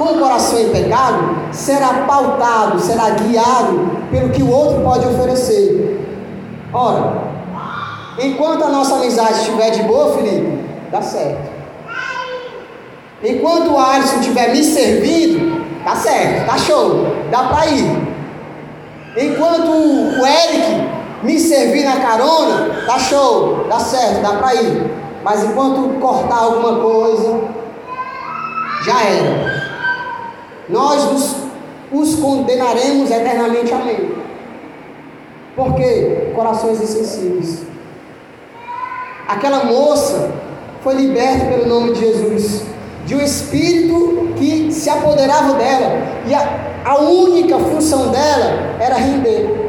com 0.00 0.14
o 0.14 0.18
coração 0.18 0.58
em 0.58 0.70
pecado 0.70 1.36
será 1.52 2.06
pautado, 2.06 2.80
será 2.80 3.10
guiado 3.10 3.98
pelo 4.10 4.30
que 4.30 4.42
o 4.42 4.50
outro 4.50 4.82
pode 4.82 5.06
oferecer. 5.06 6.00
Ora, 6.72 7.18
enquanto 8.18 8.64
a 8.64 8.70
nossa 8.70 8.94
amizade 8.94 9.40
estiver 9.40 9.70
de 9.70 9.82
boa, 9.82 10.16
Felipe, 10.16 10.58
dá 10.90 11.02
certo. 11.02 11.50
Enquanto 13.22 13.72
o 13.72 13.78
Alisson 13.78 14.20
estiver 14.20 14.52
me 14.52 14.64
servindo, 14.64 15.66
tá 15.84 15.94
certo, 15.94 16.46
tá 16.46 16.56
show, 16.56 17.06
dá 17.30 17.42
para 17.48 17.66
ir. 17.66 18.08
Enquanto 19.18 19.70
o 19.70 20.26
Eric 20.26 20.88
me 21.22 21.38
servir 21.38 21.84
na 21.84 22.00
carona, 22.00 22.84
tá 22.86 22.98
show, 22.98 23.66
dá 23.68 23.78
certo, 23.78 24.22
dá 24.22 24.38
para 24.38 24.54
ir. 24.54 24.90
Mas 25.22 25.44
enquanto 25.44 26.00
cortar 26.00 26.38
alguma 26.38 26.80
coisa, 26.80 27.42
já 28.82 29.02
era. 29.02 29.59
Nós 30.70 31.04
nos, 31.12 31.36
os 31.92 32.14
condenaremos 32.16 33.10
eternamente, 33.10 33.72
amém. 33.72 34.12
Por 35.56 35.74
quê? 35.74 36.32
Corações 36.34 36.80
insensíveis. 36.80 37.62
Aquela 39.28 39.64
moça 39.64 40.32
foi 40.82 40.94
liberta 40.94 41.46
pelo 41.46 41.66
nome 41.66 41.92
de 41.92 42.00
Jesus 42.00 42.62
de 43.10 43.14
um 43.16 43.20
espírito 43.20 44.34
que 44.36 44.70
se 44.72 44.88
apoderava 44.88 45.54
dela, 45.54 46.00
e 46.28 46.34
a, 46.34 46.82
a 46.84 47.00
única 47.00 47.58
função 47.58 48.08
dela 48.08 48.76
era 48.78 48.94
render. 48.96 49.68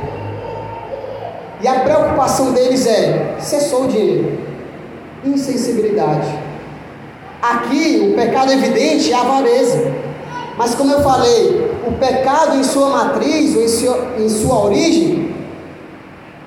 E 1.62 1.68
a 1.68 1.80
preocupação 1.80 2.52
deles 2.52 2.86
é: 2.86 3.36
cessou 3.40 3.86
o 3.86 3.88
dinheiro, 3.88 4.40
insensibilidade. 5.26 6.28
Aqui 7.42 8.12
o 8.12 8.16
pecado 8.16 8.52
evidente 8.52 9.12
é 9.12 9.16
a 9.16 9.22
avareza, 9.22 9.92
mas 10.58 10.76
como 10.76 10.92
eu 10.92 11.02
falei, 11.02 11.72
o 11.88 11.94
pecado 11.94 12.58
em 12.58 12.64
sua 12.64 12.90
matriz 12.90 13.56
ou 13.56 13.64
em 13.64 13.68
sua, 13.68 14.08
em 14.18 14.30
sua 14.30 14.66
origem 14.66 15.34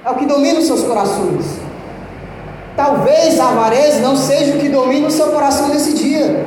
é 0.05 0.11
o 0.11 0.15
que 0.15 0.27
domina 0.27 0.61
os 0.61 0.67
seus 0.67 0.83
corações. 0.83 1.45
Talvez 2.77 3.39
a 3.39 3.51
avareza 3.51 4.01
não 4.01 4.17
seja 4.17 4.57
o 4.57 4.59
que 4.59 4.69
domina 4.69 5.07
o 5.07 5.11
seu 5.11 5.29
coração 5.29 5.69
nesse 5.69 5.95
dia. 5.95 6.45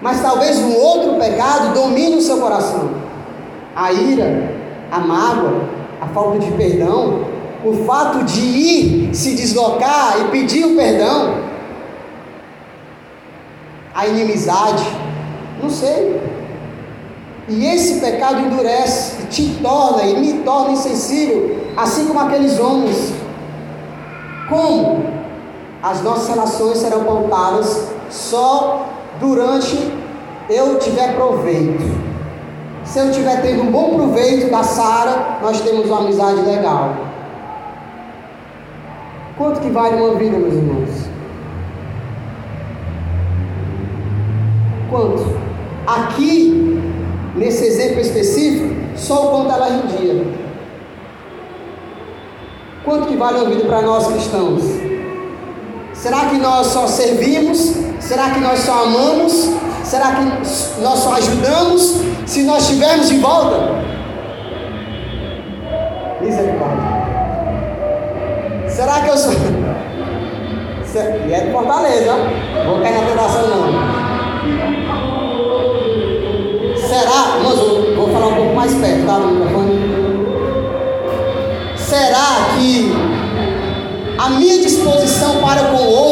Mas 0.00 0.20
talvez 0.20 0.58
um 0.58 0.74
outro 0.74 1.14
pecado 1.14 1.74
domine 1.74 2.16
o 2.16 2.22
seu 2.22 2.38
coração. 2.38 2.90
A 3.74 3.92
ira, 3.92 4.54
a 4.90 4.98
mágoa, 4.98 5.60
a 6.00 6.06
falta 6.08 6.38
de 6.38 6.50
perdão, 6.52 7.26
o 7.64 7.84
fato 7.84 8.24
de 8.24 8.40
ir 8.40 9.14
se 9.14 9.34
deslocar 9.34 10.20
e 10.20 10.30
pedir 10.30 10.64
o 10.64 10.76
perdão, 10.76 11.34
a 13.94 14.06
inimizade, 14.06 14.84
não 15.62 15.70
sei. 15.70 16.20
E 17.48 17.64
esse 17.66 18.00
pecado 18.00 18.40
endurece, 18.40 19.22
e 19.22 19.26
te 19.26 19.58
torna 19.62 20.02
e 20.02 20.18
me 20.18 20.42
torna 20.42 20.72
insensível, 20.72 21.58
assim 21.76 22.06
como 22.06 22.20
aqueles 22.20 22.58
homens. 22.58 23.12
Como? 24.48 25.04
As 25.82 26.02
nossas 26.02 26.28
relações 26.28 26.78
serão 26.78 27.04
pautadas 27.04 27.88
só 28.10 28.86
durante 29.20 29.92
eu 30.50 30.78
tiver 30.78 31.14
proveito. 31.14 31.84
Se 32.84 32.98
eu 32.98 33.10
tiver 33.10 33.42
tendo 33.42 33.62
um 33.62 33.70
bom 33.70 33.94
proveito 33.94 34.50
da 34.50 34.62
Sara, 34.62 35.38
nós 35.42 35.60
temos 35.60 35.86
uma 35.86 36.00
amizade 36.00 36.40
legal. 36.40 36.96
Quanto 39.36 39.60
que 39.60 39.68
vale 39.70 40.00
uma 40.00 40.14
vida, 40.14 40.38
meus 40.38 40.54
irmãos? 40.54 40.90
Quanto? 44.88 45.36
Aqui, 45.86 46.80
nesse 47.36 47.64
exemplo 47.66 48.00
específico, 48.00 48.74
só 48.96 49.26
o 49.26 49.30
quanto 49.30 49.52
ela 49.52 49.66
rendia. 49.66 50.26
Quanto 52.84 53.08
que 53.08 53.16
vale 53.16 53.38
uma 53.38 53.50
vida 53.50 53.64
para 53.64 53.82
nós 53.82 54.06
cristãos? 54.06 54.62
Será 55.92 56.26
que 56.26 56.36
nós 56.36 56.68
só 56.68 56.86
servimos? 56.86 57.74
Será 58.00 58.30
que 58.30 58.40
nós 58.40 58.60
só 58.60 58.84
amamos? 58.84 59.50
Será 59.82 60.16
que 60.16 60.80
nós 60.80 60.98
só 60.98 61.14
ajudamos 61.14 62.00
se 62.26 62.42
nós 62.42 62.62
estivermos 62.62 63.08
de 63.08 63.18
volta? 63.18 63.56
Misericórdia. 66.20 66.84
Será 68.68 69.00
que 69.00 69.10
eu 69.10 69.16
sou. 69.16 69.32
E 71.28 71.30
é 71.30 71.40
de 71.40 71.52
Fortaleza, 71.52 72.14
vou 72.64 72.80
cair 72.80 72.94
na 72.94 73.06
tentação 73.06 73.48
não. 73.48 73.85
Será, 76.98 77.40
moço, 77.42 77.92
vou 77.94 78.08
falar 78.08 78.28
um 78.28 78.36
pouco 78.36 78.54
mais 78.54 78.72
perto, 78.72 79.04
tá? 79.04 79.18
No 79.18 79.32
microfone. 79.32 79.70
Será 81.76 82.54
que 82.56 82.90
a 84.16 84.30
minha 84.30 84.58
disposição 84.62 85.42
para 85.42 85.64
com 85.64 85.76
o 85.76 85.90
outro 85.90 86.05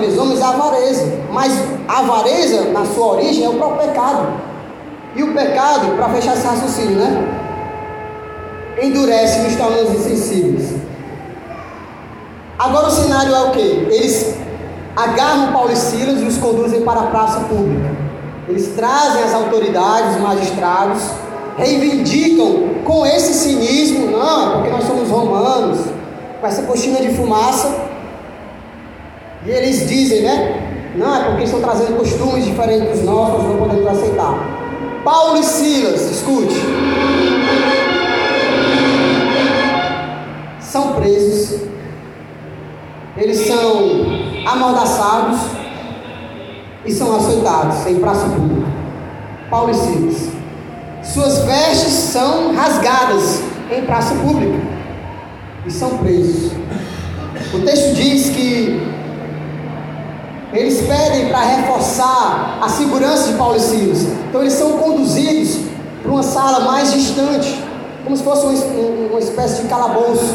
daqueles 0.00 0.18
homens 0.18 0.40
a 0.40 0.48
avareza. 0.48 1.12
Mas 1.30 1.52
a 1.86 1.98
avareza, 1.98 2.64
na 2.70 2.84
sua 2.86 3.14
origem, 3.14 3.44
é 3.44 3.48
o 3.48 3.54
próprio 3.54 3.88
pecado. 3.88 4.28
E 5.14 5.22
o 5.22 5.34
pecado, 5.34 5.96
para 5.96 6.08
fechar 6.08 6.34
esse 6.34 6.46
raciocínio, 6.46 6.96
né? 6.96 7.36
Endurece 8.82 9.40
nos 9.40 9.56
torna 9.56 9.80
insensíveis. 9.82 10.74
Agora 12.58 12.88
o 12.88 12.90
cenário 12.90 13.34
é 13.34 13.40
o 13.40 13.50
que? 13.50 13.60
Eles 13.60 14.34
agarram 14.96 15.52
Paulo 15.52 15.72
e 15.72 15.76
Silas 15.76 16.20
e 16.20 16.24
os 16.24 16.38
conduzem 16.38 16.82
para 16.82 17.00
a 17.00 17.06
praça 17.06 17.40
pública. 17.40 17.90
Eles 18.48 18.68
trazem 18.68 19.22
as 19.22 19.34
autoridades, 19.34 20.16
os 20.16 20.22
magistrados, 20.22 21.02
reivindicam 21.56 22.82
com 22.84 23.06
esse 23.06 23.32
cinismo, 23.34 24.10
não, 24.10 24.50
é 24.50 24.54
porque 24.54 24.70
nós 24.70 24.84
somos 24.84 25.08
romanos, 25.08 25.78
com 26.40 26.46
essa 26.46 26.62
coxina 26.62 27.00
de 27.00 27.14
fumaça. 27.14 27.90
E 29.46 29.50
eles 29.50 29.88
dizem, 29.88 30.22
né? 30.22 30.92
Não, 30.96 31.16
é 31.16 31.24
porque 31.24 31.44
estão 31.44 31.60
trazendo 31.60 31.96
costumes 31.96 32.44
diferentes 32.44 32.98
dos 32.98 33.04
nossos, 33.04 33.44
não 33.44 33.56
podemos 33.56 33.86
aceitar. 33.86 34.34
Paulo 35.04 35.38
e 35.38 35.42
Silas, 35.42 36.10
escute. 36.10 36.54
São 40.60 40.92
presos, 40.94 41.60
eles 43.16 43.38
são 43.38 44.06
amordaçados 44.46 45.40
e 46.84 46.92
são 46.92 47.16
açoitados 47.16 47.86
em 47.86 47.96
praça 47.96 48.26
pública. 48.28 48.68
Paulo 49.48 49.70
e 49.70 49.74
Silas. 49.74 50.28
Suas 51.02 51.38
vestes 51.44 51.92
são 51.92 52.54
rasgadas 52.54 53.42
em 53.70 53.82
praça 53.82 54.14
pública 54.16 54.58
e 55.66 55.70
são 55.70 55.96
presos. 55.98 56.52
O 57.54 57.58
texto 57.60 57.94
diz 57.94 58.28
que 58.30 58.89
eles 60.52 60.80
pedem 60.80 61.28
para 61.28 61.40
reforçar 61.40 62.58
a 62.60 62.68
segurança 62.68 63.28
de 63.30 63.38
Paulo 63.38 63.56
e 63.56 63.60
Silas. 63.60 64.02
Então 64.28 64.40
eles 64.40 64.54
são 64.54 64.72
conduzidos 64.72 65.58
para 66.02 66.10
uma 66.10 66.22
sala 66.22 66.60
mais 66.60 66.92
distante, 66.92 67.62
como 68.02 68.16
se 68.16 68.22
fosse 68.22 68.46
uma, 68.46 69.18
espécie 69.20 69.62
de 69.62 69.68
calabouço. 69.68 70.34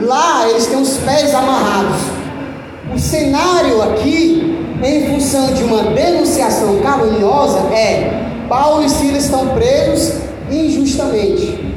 Lá 0.00 0.48
eles 0.48 0.66
têm 0.66 0.80
os 0.80 0.96
pés 0.98 1.32
amarrados. 1.34 2.00
O 2.92 2.98
cenário 2.98 3.82
aqui, 3.82 4.58
em 4.82 5.12
função 5.12 5.54
de 5.54 5.62
uma 5.62 5.84
denunciação 5.84 6.80
caluniosa, 6.80 7.60
é 7.72 8.30
Paulo 8.48 8.84
e 8.84 8.88
Silas 8.88 9.24
estão 9.24 9.48
presos 9.48 10.22
injustamente. 10.50 11.72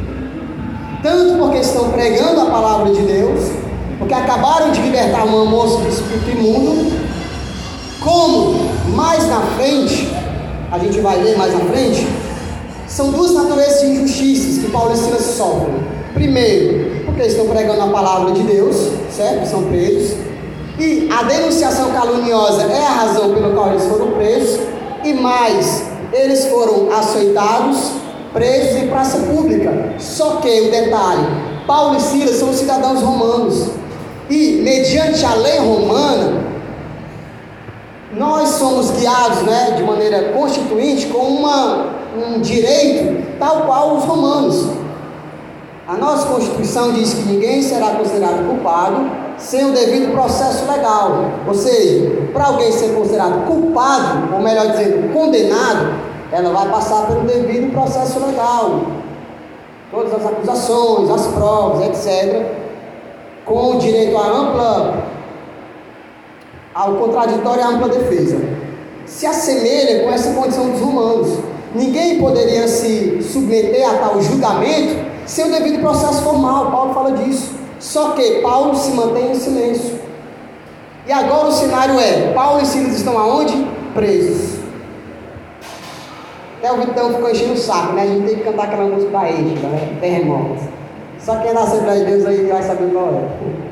Tanto 1.04 1.38
porque 1.38 1.60
estão 1.60 1.89
pregando 1.92 2.42
a 2.42 2.46
palavra 2.46 2.92
de 2.92 3.01
Deus, 3.01 3.51
porque 4.00 4.13
acabaram 4.13 4.72
de 4.72 4.82
libertar 4.82 5.24
uma 5.24 5.46
moça 5.46 5.77
do 5.77 5.88
espírito 5.88 6.32
imundo, 6.32 7.04
como 8.05 8.69
mais 8.95 9.27
na 9.27 9.41
frente, 9.57 10.07
a 10.71 10.77
gente 10.77 11.00
vai 11.00 11.21
ler 11.21 11.35
mais 11.35 11.51
na 11.51 11.65
frente, 11.65 12.07
são 12.88 13.09
duas 13.09 13.31
naturezas 13.31 13.81
de 13.81 13.88
injustiças 13.88 14.63
que 14.63 14.71
Paulo 14.71 14.93
e 14.93 14.95
Silas 14.95 15.24
sofrem. 15.24 15.74
Primeiro, 16.13 17.03
porque 17.05 17.24
estão 17.24 17.47
pregando 17.47 17.81
a 17.81 17.88
palavra 17.88 18.31
de 18.31 18.43
Deus, 18.43 18.91
certo? 19.09 19.47
São 19.47 19.63
presos. 19.63 20.15
E 20.79 21.09
a 21.12 21.24
denunciação 21.24 21.91
caluniosa 21.91 22.63
é 22.63 22.85
a 22.85 22.91
razão 22.91 23.33
pela 23.33 23.53
qual 23.53 23.71
eles 23.71 23.85
foram 23.85 24.12
presos. 24.12 24.59
E 25.03 25.13
mais, 25.13 25.83
eles 26.13 26.45
foram 26.45 26.91
açoitados, 26.91 27.91
presos 28.33 28.83
em 28.83 28.88
praça 28.88 29.17
pública. 29.17 29.95
Só 29.97 30.35
que 30.38 30.62
o 30.62 30.71
detalhe: 30.71 31.25
Paulo 31.65 31.97
e 31.97 32.01
Silas 32.01 32.35
são 32.35 32.53
cidadãos 32.53 33.01
romanos. 33.01 33.69
E, 34.29 34.62
mediante 34.63 35.25
a 35.25 35.35
lei 35.35 35.59
romana, 35.59 36.44
nós 38.17 38.50
somos 38.50 38.91
guiados 38.91 39.41
né, 39.43 39.72
de 39.75 39.84
maneira 39.84 40.31
constituinte 40.31 41.07
com 41.07 41.19
uma, 41.19 41.88
um 42.17 42.39
direito 42.39 43.38
tal 43.38 43.63
qual 43.63 43.97
os 43.97 44.06
romanos. 44.06 44.67
A 45.88 45.95
nossa 45.97 46.28
Constituição 46.28 46.93
diz 46.93 47.13
que 47.13 47.21
ninguém 47.23 47.62
será 47.62 47.91
considerado 47.91 48.47
culpado 48.47 49.12
sem 49.38 49.65
o 49.65 49.73
devido 49.73 50.13
processo 50.13 50.65
legal. 50.71 51.25
Ou 51.47 51.54
seja, 51.54 52.30
para 52.34 52.45
alguém 52.47 52.71
ser 52.71 52.95
considerado 52.95 53.45
culpado, 53.45 54.34
ou 54.34 54.41
melhor 54.41 54.71
dizendo, 54.71 55.13
condenado, 55.13 55.93
ela 56.32 56.51
vai 56.51 56.69
passar 56.69 57.06
pelo 57.08 57.21
devido 57.21 57.71
processo 57.71 58.19
legal. 58.25 58.82
Todas 59.91 60.13
as 60.13 60.25
acusações, 60.25 61.10
as 61.10 61.28
provas, 61.28 61.86
etc. 61.88 62.45
Com 63.45 63.78
direito 63.78 64.17
à 64.17 64.28
ampla, 64.28 65.04
ao 66.75 66.95
contraditório 66.95 67.61
e 67.61 67.63
à 67.63 67.67
ampla 67.69 67.88
defesa. 67.88 68.38
Se 69.05 69.25
assemelha 69.25 70.03
com 70.03 70.11
essa 70.11 70.33
condição 70.33 70.69
dos 70.69 70.81
romanos. 70.81 71.39
Ninguém 71.73 72.19
poderia 72.19 72.67
se 72.67 73.21
submeter 73.21 73.89
a 73.89 73.95
tal 73.95 74.21
julgamento 74.21 74.97
sem 75.25 75.45
o 75.45 75.51
devido 75.51 75.79
processo 75.79 76.21
formal. 76.21 76.69
Paulo 76.71 76.93
fala 76.93 77.11
disso. 77.13 77.53
Só 77.79 78.11
que 78.11 78.41
Paulo 78.41 78.75
se 78.75 78.91
mantém 78.91 79.31
em 79.31 79.35
silêncio. 79.35 79.99
E 81.07 81.11
agora 81.11 81.47
o 81.47 81.51
cenário 81.51 81.99
é: 81.99 82.33
Paulo 82.33 82.61
e 82.61 82.65
Silas 82.65 82.95
estão 82.95 83.17
aonde? 83.17 83.67
Presos. 83.93 84.59
Até 86.57 86.71
o 86.71 86.77
Vitão 86.77 87.13
ficou 87.13 87.29
enchendo 87.29 87.53
o 87.53 87.57
saco, 87.57 87.93
né? 87.93 88.03
A 88.03 88.07
gente 88.07 88.25
tem 88.25 88.35
que 88.38 88.43
cantar 88.43 88.63
aquela 88.63 88.85
música 88.85 89.11
da 89.11 89.27
Égida, 89.27 89.67
né? 89.67 89.97
Terremotos. 90.01 90.63
Só 91.19 91.35
quem 91.38 91.51
é 91.51 91.53
da 91.53 91.61
Assembleia 91.61 92.05
de 92.05 92.11
Deus 92.11 92.25
aí 92.25 92.45
vai 92.45 92.63
saber 92.63 92.91
qual 92.91 93.07
é. 93.07 93.64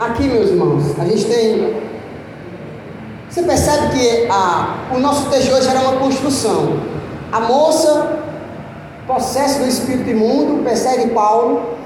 Aqui, 0.00 0.24
meus 0.24 0.50
irmãos, 0.50 0.98
a 0.98 1.04
gente 1.04 1.24
tem. 1.24 1.76
Você 3.28 3.42
percebe 3.42 3.96
que 3.96 4.26
a, 4.28 4.88
o 4.94 4.98
nosso 4.98 5.30
texto 5.30 5.52
hoje 5.52 5.68
era 5.68 5.80
uma 5.80 6.00
construção. 6.00 6.80
A 7.30 7.40
moça, 7.40 8.18
possesso 9.06 9.60
do 9.60 9.66
espírito 9.68 10.10
imundo, 10.10 10.64
persegue 10.64 11.10
Paulo. 11.10 11.76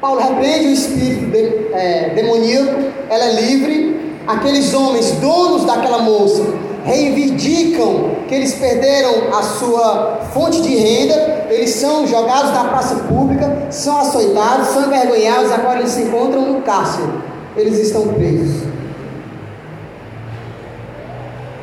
Paulo 0.00 0.20
repreende 0.20 0.68
o 0.68 0.72
espírito 0.72 1.30
de, 1.30 1.74
é, 1.74 2.12
demoníaco, 2.14 2.92
ela 3.10 3.24
é 3.24 3.32
livre. 3.40 4.14
Aqueles 4.26 4.72
homens, 4.72 5.10
donos 5.12 5.64
daquela 5.66 5.98
moça, 5.98 6.42
reivindicam 6.84 8.16
que 8.26 8.34
eles 8.34 8.54
perderam 8.54 9.36
a 9.36 9.42
sua 9.42 10.20
fonte 10.32 10.62
de 10.62 10.74
renda, 10.74 11.33
eles 11.50 11.70
são 11.70 12.06
jogados 12.06 12.52
na 12.52 12.64
praça 12.64 12.96
pública, 12.96 13.66
são 13.70 13.98
açoitados, 13.98 14.68
são 14.68 14.86
envergonhados, 14.86 15.52
agora 15.52 15.80
eles 15.80 15.92
se 15.92 16.02
encontram 16.02 16.52
no 16.52 16.62
cárcere, 16.62 17.08
eles 17.56 17.78
estão 17.78 18.08
presos. 18.08 18.62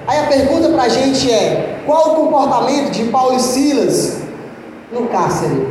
Aí 0.07 0.19
a 0.19 0.27
pergunta 0.27 0.69
para 0.69 0.83
a 0.83 0.89
gente 0.89 1.31
é: 1.31 1.79
qual 1.85 2.13
o 2.13 2.15
comportamento 2.15 2.91
de 2.91 3.05
Paulo 3.05 3.35
e 3.35 3.39
Silas 3.39 4.17
no 4.91 5.07
cárcere? 5.07 5.67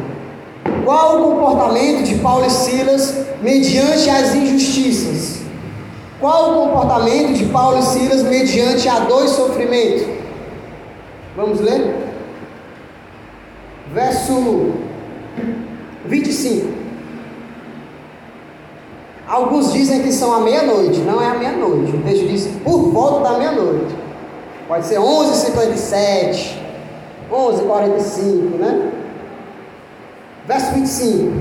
Qual 0.85 1.21
o 1.21 1.31
comportamento 1.31 2.05
de 2.05 2.17
Paulo 2.17 2.47
e 2.47 2.51
Silas 2.51 3.15
mediante 3.43 4.09
as 4.09 4.35
injustiças? 4.35 5.41
Qual 6.19 6.51
o 6.51 6.67
comportamento 6.67 7.35
de 7.35 7.47
Paulo 7.47 7.79
e 7.79 7.83
Silas 7.83 8.23
mediante 8.23 8.89
a 8.89 9.01
dor 9.01 9.25
e 9.25 9.29
sofrimento? 9.29 10.09
Vamos 11.37 11.61
ler? 11.61 12.10
Verso 13.93 14.73
25. 16.07 16.81
Alguns 19.27 19.73
dizem 19.73 20.03
que 20.03 20.13
são 20.13 20.33
a 20.33 20.41
meia-noite, 20.41 21.01
não 21.01 21.23
é 21.23 21.29
a 21.29 21.35
meia-noite. 21.35 21.97
O 21.97 22.03
texto 22.03 22.27
diz 22.27 22.49
por 22.65 22.91
volta 22.91 23.31
da 23.31 23.39
meia-noite. 23.39 23.95
Pode 24.67 24.87
ser 24.87 24.99
11h57, 24.99 26.57
11h45, 27.31 28.59
né? 28.59 28.93
Verso 30.47 30.73
25. 30.73 31.33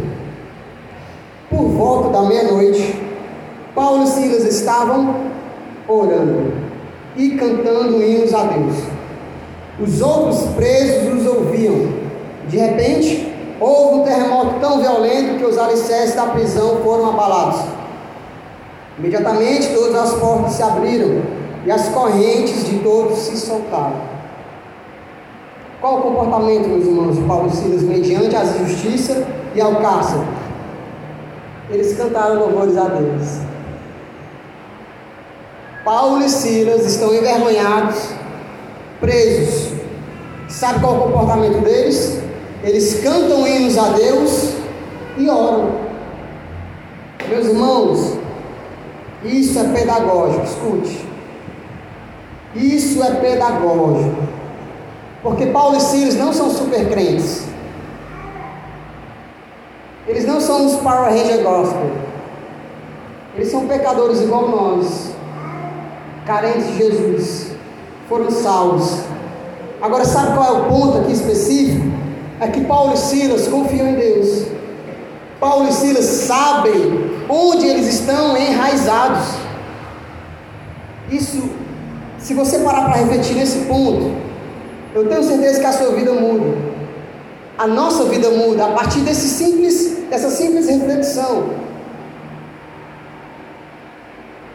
Por 1.49 1.67
volta 1.69 2.09
da 2.09 2.27
meia-noite, 2.27 2.99
Paulo 3.73 4.03
e 4.03 4.07
Silas 4.07 4.43
estavam 4.45 5.15
orando 5.87 6.53
e 7.15 7.31
cantando 7.31 8.03
hinos 8.03 8.33
a 8.33 8.43
Deus. 8.43 8.75
Os 9.79 10.01
outros 10.01 10.41
presos 10.55 11.21
os 11.21 11.25
ouviam. 11.27 11.98
De 12.49 12.57
repente, 12.57 13.31
houve 13.59 13.99
um 13.99 14.03
terremoto 14.03 14.59
tão 14.59 14.81
violento 14.81 15.37
que 15.37 15.45
os 15.45 15.57
alicerces 15.57 16.15
da 16.15 16.25
prisão 16.27 16.77
foram 16.83 17.09
abalados. 17.09 17.61
Imediatamente 18.97 19.73
todas 19.73 19.95
as 19.95 20.19
portas 20.19 20.53
se 20.53 20.63
abriram 20.63 21.21
e 21.65 21.71
as 21.71 21.89
correntes 21.89 22.65
de 22.65 22.79
todos 22.79 23.17
se 23.19 23.37
soltaram. 23.37 24.01
Qual 25.79 25.99
o 25.99 26.01
comportamento, 26.01 26.67
meus 26.67 26.85
irmãos, 26.85 27.15
de 27.15 27.21
Paulo 27.23 27.47
e 27.47 27.51
Silas 27.51 27.83
mediante 27.83 28.35
a 28.35 28.43
justiça 28.43 29.25
e 29.55 29.61
ao 29.61 29.75
cárcere? 29.75 30.23
Eles 31.69 31.95
cantaram 31.95 32.39
louvores 32.39 32.75
a 32.75 32.85
Deus. 32.85 33.39
Paulo 35.85 36.23
e 36.23 36.29
Silas 36.29 36.85
estão 36.85 37.13
envergonhados, 37.13 38.09
presos. 38.99 39.73
Sabe 40.49 40.79
qual 40.79 40.95
é 40.95 40.97
o 40.97 41.01
comportamento 41.03 41.63
deles? 41.63 42.18
Eles 42.63 43.01
cantam 43.01 43.47
hinos 43.47 43.77
a 43.77 43.89
Deus 43.89 44.53
e 45.17 45.29
oram. 45.29 45.71
Meus 47.29 47.45
irmãos, 47.47 48.17
isso 49.23 49.59
é 49.59 49.63
pedagógico, 49.65 50.43
escute. 50.43 51.07
Isso 52.55 53.03
é 53.03 53.11
pedagógico. 53.15 54.23
Porque 55.21 55.45
Paulo 55.47 55.77
e 55.77 55.81
Silas 55.81 56.15
não 56.15 56.33
são 56.33 56.49
super 56.49 56.89
crentes. 56.89 57.45
Eles 60.07 60.25
não 60.25 60.41
são 60.41 60.65
os 60.65 60.75
Power 60.77 61.11
Ranger 61.11 61.43
Gospel. 61.43 61.91
Eles 63.35 63.51
são 63.51 63.67
pecadores 63.67 64.21
igual 64.21 64.49
nós, 64.49 65.11
carentes 66.25 66.67
de 66.67 66.77
Jesus, 66.77 67.51
foram 68.09 68.31
salvos. 68.31 69.01
Agora, 69.81 70.03
sabe 70.03 70.35
qual 70.35 70.45
é 70.45 70.59
o 70.61 70.65
ponto 70.65 70.97
aqui 70.97 71.11
específico? 71.13 71.85
É 72.39 72.47
que 72.47 72.61
Paulo 72.61 72.93
e 72.93 72.97
Silas 72.97 73.47
confiam 73.47 73.87
em 73.87 73.95
Deus. 73.95 74.45
Paulo 75.39 75.67
e 75.67 75.73
Silas 75.73 76.05
sabem 76.05 77.11
onde 77.27 77.67
eles 77.67 77.87
estão 77.87 78.37
enraizados. 78.37 79.35
Isso, 81.11 81.49
se 82.17 82.33
você 82.33 82.59
parar 82.59 82.85
para 82.85 83.01
refletir 83.01 83.35
nesse 83.35 83.59
ponto, 83.65 84.13
eu 84.95 85.07
tenho 85.07 85.23
certeza 85.23 85.59
que 85.59 85.65
a 85.65 85.73
sua 85.73 85.91
vida 85.91 86.13
muda. 86.13 86.57
A 87.57 87.67
nossa 87.67 88.05
vida 88.05 88.29
muda 88.29 88.67
a 88.67 88.71
partir 88.71 89.01
desse 89.01 89.27
simples, 89.27 89.97
dessa 90.09 90.29
simples 90.29 90.67
reflexão. 90.67 91.49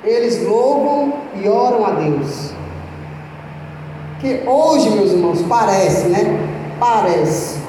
Eles 0.02 0.42
louvam 0.46 1.12
e 1.34 1.48
oram 1.48 1.84
a 1.84 1.90
Deus. 1.90 2.50
Que 4.20 4.42
hoje, 4.46 4.88
meus 4.90 5.12
irmãos, 5.12 5.42
parece, 5.42 6.08
né? 6.08 6.20
Parece 6.78 7.63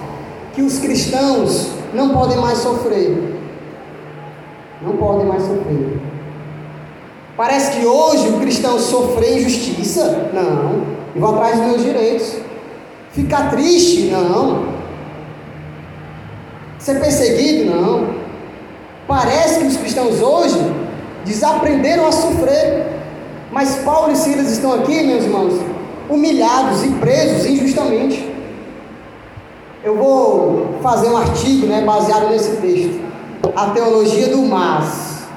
que 0.56 0.62
os 0.62 0.80
cristãos 0.80 1.68
não 1.94 2.10
podem 2.10 2.38
mais 2.38 2.60
sofrer. 2.60 3.36
Não 4.82 4.96
podem 4.96 5.26
mais 5.26 5.44
sofrer. 5.44 6.00
Parece 7.36 7.78
que 7.78 7.86
hoje 7.86 8.30
o 8.30 8.40
cristão 8.40 8.80
sofrer 8.80 9.40
injustiça? 9.40 10.32
Não. 10.34 10.84
E 11.14 11.20
vou 11.20 11.36
atrás 11.36 11.60
dos 11.60 11.68
meus 11.68 11.84
direitos. 11.84 12.36
Ficar 13.12 13.52
triste? 13.52 14.04
Não. 14.04 14.70
Ser 16.80 17.02
perseguido? 17.02 17.70
Não. 17.70 18.16
Parece 19.06 19.60
que 19.60 19.68
os 19.68 19.76
cristãos 19.76 20.22
hoje 20.22 20.58
desaprenderam 21.26 22.08
a 22.08 22.12
sofrer. 22.14 22.88
Mas 23.52 23.76
Paulo 23.84 24.14
e 24.14 24.16
Silas 24.16 24.50
estão 24.52 24.74
aqui, 24.74 25.04
meus 25.04 25.26
irmãos, 25.26 25.54
humilhados 26.10 26.84
e 26.84 26.90
presos 26.92 27.46
injustamente. 27.46 28.35
Eu 29.86 29.96
vou 29.96 30.80
fazer 30.82 31.10
um 31.10 31.18
artigo 31.18 31.68
né, 31.68 31.84
baseado 31.86 32.32
nesse 32.32 32.56
texto. 32.56 33.00
A 33.56 33.70
teologia 33.70 34.30
do 34.30 34.40
mas. 34.40 35.28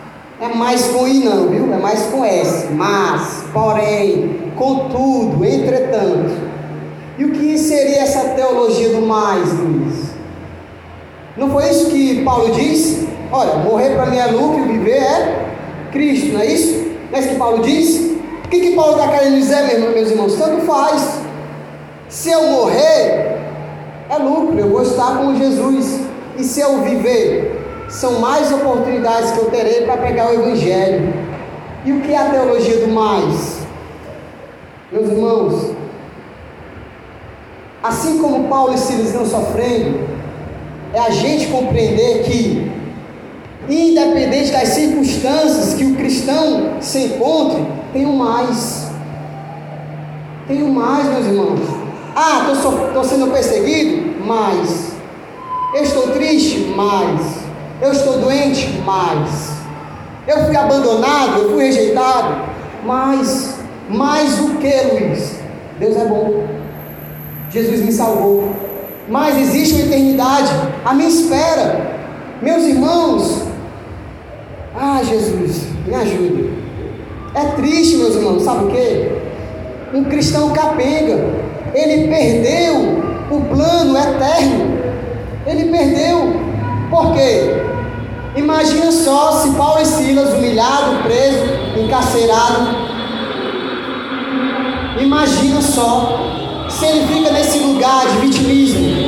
É 0.40 0.48
mais 0.48 0.86
com 0.86 1.06
I 1.06 1.22
não, 1.22 1.48
viu? 1.48 1.70
É 1.70 1.76
mais 1.76 2.04
com 2.06 2.24
S. 2.24 2.68
Mas, 2.72 3.44
porém, 3.52 4.50
contudo, 4.56 5.44
entretanto. 5.44 6.32
E 7.18 7.26
o 7.26 7.32
que 7.32 7.58
seria 7.58 8.00
essa 8.00 8.20
teologia 8.30 8.88
do 8.88 9.02
mais, 9.02 9.52
Luiz? 9.52 10.12
Não 11.36 11.50
foi 11.50 11.68
isso 11.68 11.90
que 11.90 12.24
Paulo 12.24 12.50
disse? 12.52 13.06
Olha, 13.30 13.56
morrer 13.56 13.96
para 13.96 14.06
mim 14.06 14.16
é 14.16 14.28
lucro 14.28 14.60
e 14.60 14.78
viver 14.78 15.02
é 15.02 15.46
Cristo, 15.92 16.32
não 16.32 16.40
é 16.40 16.46
isso? 16.46 16.90
Não 17.10 17.18
é 17.18 17.20
isso 17.20 17.28
que 17.28 17.36
Paulo 17.36 17.62
disse? 17.62 18.18
O 18.46 18.48
que, 18.48 18.60
que 18.60 18.74
Paulo 18.74 18.92
está 18.92 19.08
querendo 19.08 19.34
dizer, 19.34 19.78
meus 19.78 20.10
irmãos? 20.10 20.36
Tanto 20.36 20.64
faz. 20.64 21.18
Se 22.08 22.30
eu 22.30 22.44
morrer, 22.44 23.37
é 24.08 24.16
lucro, 24.18 24.58
eu 24.58 24.70
vou 24.70 24.82
estar 24.82 25.18
com 25.18 25.36
Jesus. 25.36 26.00
E 26.36 26.44
se 26.44 26.60
eu 26.60 26.82
viver, 26.82 27.86
são 27.88 28.20
mais 28.20 28.52
oportunidades 28.52 29.32
que 29.32 29.38
eu 29.38 29.50
terei 29.50 29.82
para 29.82 29.96
pegar 29.96 30.30
o 30.30 30.34
Evangelho. 30.34 31.12
E 31.84 31.92
o 31.92 32.00
que 32.00 32.12
é 32.12 32.16
a 32.16 32.30
teologia 32.30 32.78
do 32.78 32.88
mais? 32.88 33.58
Meus 34.92 35.08
irmãos, 35.08 35.76
Assim 37.82 38.18
como 38.18 38.48
Paulo 38.48 38.74
e 38.74 38.78
Silas 38.78 39.06
estão 39.06 39.24
sofrendo, 39.24 40.00
é 40.92 40.98
a 40.98 41.10
gente 41.10 41.46
compreender 41.46 42.24
que, 42.24 42.70
independente 43.68 44.50
das 44.50 44.68
circunstâncias 44.68 45.74
que 45.74 45.84
o 45.84 45.94
cristão 45.94 46.80
se 46.80 47.04
encontre, 47.04 47.64
tem 47.92 48.04
o 48.04 48.10
um 48.10 48.16
mais. 48.16 48.90
Tem 50.48 50.62
o 50.62 50.66
um 50.66 50.72
mais, 50.72 51.06
meus 51.06 51.26
irmãos. 51.26 51.77
Ah, 52.20 52.50
estou 52.52 53.04
sendo 53.04 53.30
perseguido? 53.30 54.24
Mais. 54.26 54.90
Eu 55.72 55.84
estou 55.84 56.08
triste? 56.08 56.74
Mais. 56.74 57.20
Eu 57.80 57.92
estou 57.92 58.18
doente? 58.18 58.66
Mais. 58.84 59.52
Eu 60.26 60.46
fui 60.46 60.56
abandonado? 60.56 61.42
Eu 61.42 61.50
fui 61.52 61.66
rejeitado? 61.66 62.42
Mais. 62.84 63.54
Mais 63.88 64.40
o 64.40 64.56
que, 64.56 64.80
Luiz? 64.92 65.36
Deus 65.78 65.96
é 65.96 66.06
bom. 66.06 66.44
Jesus 67.52 67.82
me 67.82 67.92
salvou. 67.92 68.52
Mas 69.08 69.38
existe 69.38 69.76
uma 69.76 69.84
eternidade 69.84 70.50
a 70.84 70.94
minha 70.94 71.08
espera. 71.08 72.00
Meus 72.42 72.64
irmãos, 72.64 73.44
ah, 74.76 75.00
Jesus, 75.04 75.68
me 75.86 75.94
ajude. 75.94 76.52
É 77.32 77.44
triste, 77.52 77.96
meus 77.98 78.16
irmãos, 78.16 78.42
sabe 78.42 78.64
o 78.64 78.68
que? 78.70 79.96
Um 79.96 80.02
cristão 80.02 80.50
capenga, 80.50 81.47
ele 81.74 82.08
perdeu 82.08 83.02
o 83.30 83.40
plano 83.42 83.96
eterno. 83.96 84.78
Ele 85.46 85.64
perdeu. 85.66 86.48
Por 86.90 87.12
quê? 87.14 87.62
Imagina 88.36 88.92
só 88.92 89.32
se 89.32 89.50
Paulo 89.52 89.80
e 89.80 89.84
Silas, 89.84 90.34
humilhado, 90.34 91.02
preso, 91.02 91.44
encarcerado. 91.76 92.88
Imagina 95.00 95.60
só 95.60 96.66
se 96.68 96.86
ele 96.86 97.06
fica 97.06 97.32
nesse 97.32 97.58
lugar 97.58 98.06
de 98.06 98.18
vitimismo. 98.18 99.07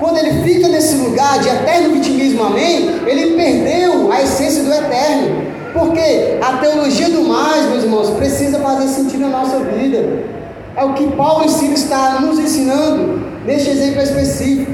Quando 0.00 0.16
ele 0.16 0.42
fica 0.42 0.66
nesse 0.66 0.94
lugar 0.94 1.38
de 1.40 1.50
eterno 1.50 1.90
vitimismo, 1.90 2.42
amém? 2.42 2.88
Ele 3.06 3.36
perdeu 3.36 4.10
a 4.10 4.22
essência 4.22 4.64
do 4.64 4.72
eterno. 4.72 5.44
Porque 5.74 6.38
a 6.40 6.56
teologia 6.56 7.10
do 7.10 7.22
mais, 7.24 7.66
meus 7.66 7.84
irmãos, 7.84 8.10
precisa 8.16 8.58
fazer 8.60 8.88
sentido 8.88 9.20
na 9.20 9.28
nossa 9.28 9.58
vida. 9.58 10.24
É 10.74 10.82
o 10.82 10.94
que 10.94 11.06
Paulo 11.08 11.44
ensina 11.44 11.74
está 11.74 12.18
nos 12.18 12.38
ensinando 12.38 13.22
neste 13.44 13.68
exemplo 13.68 14.00
específico. 14.00 14.72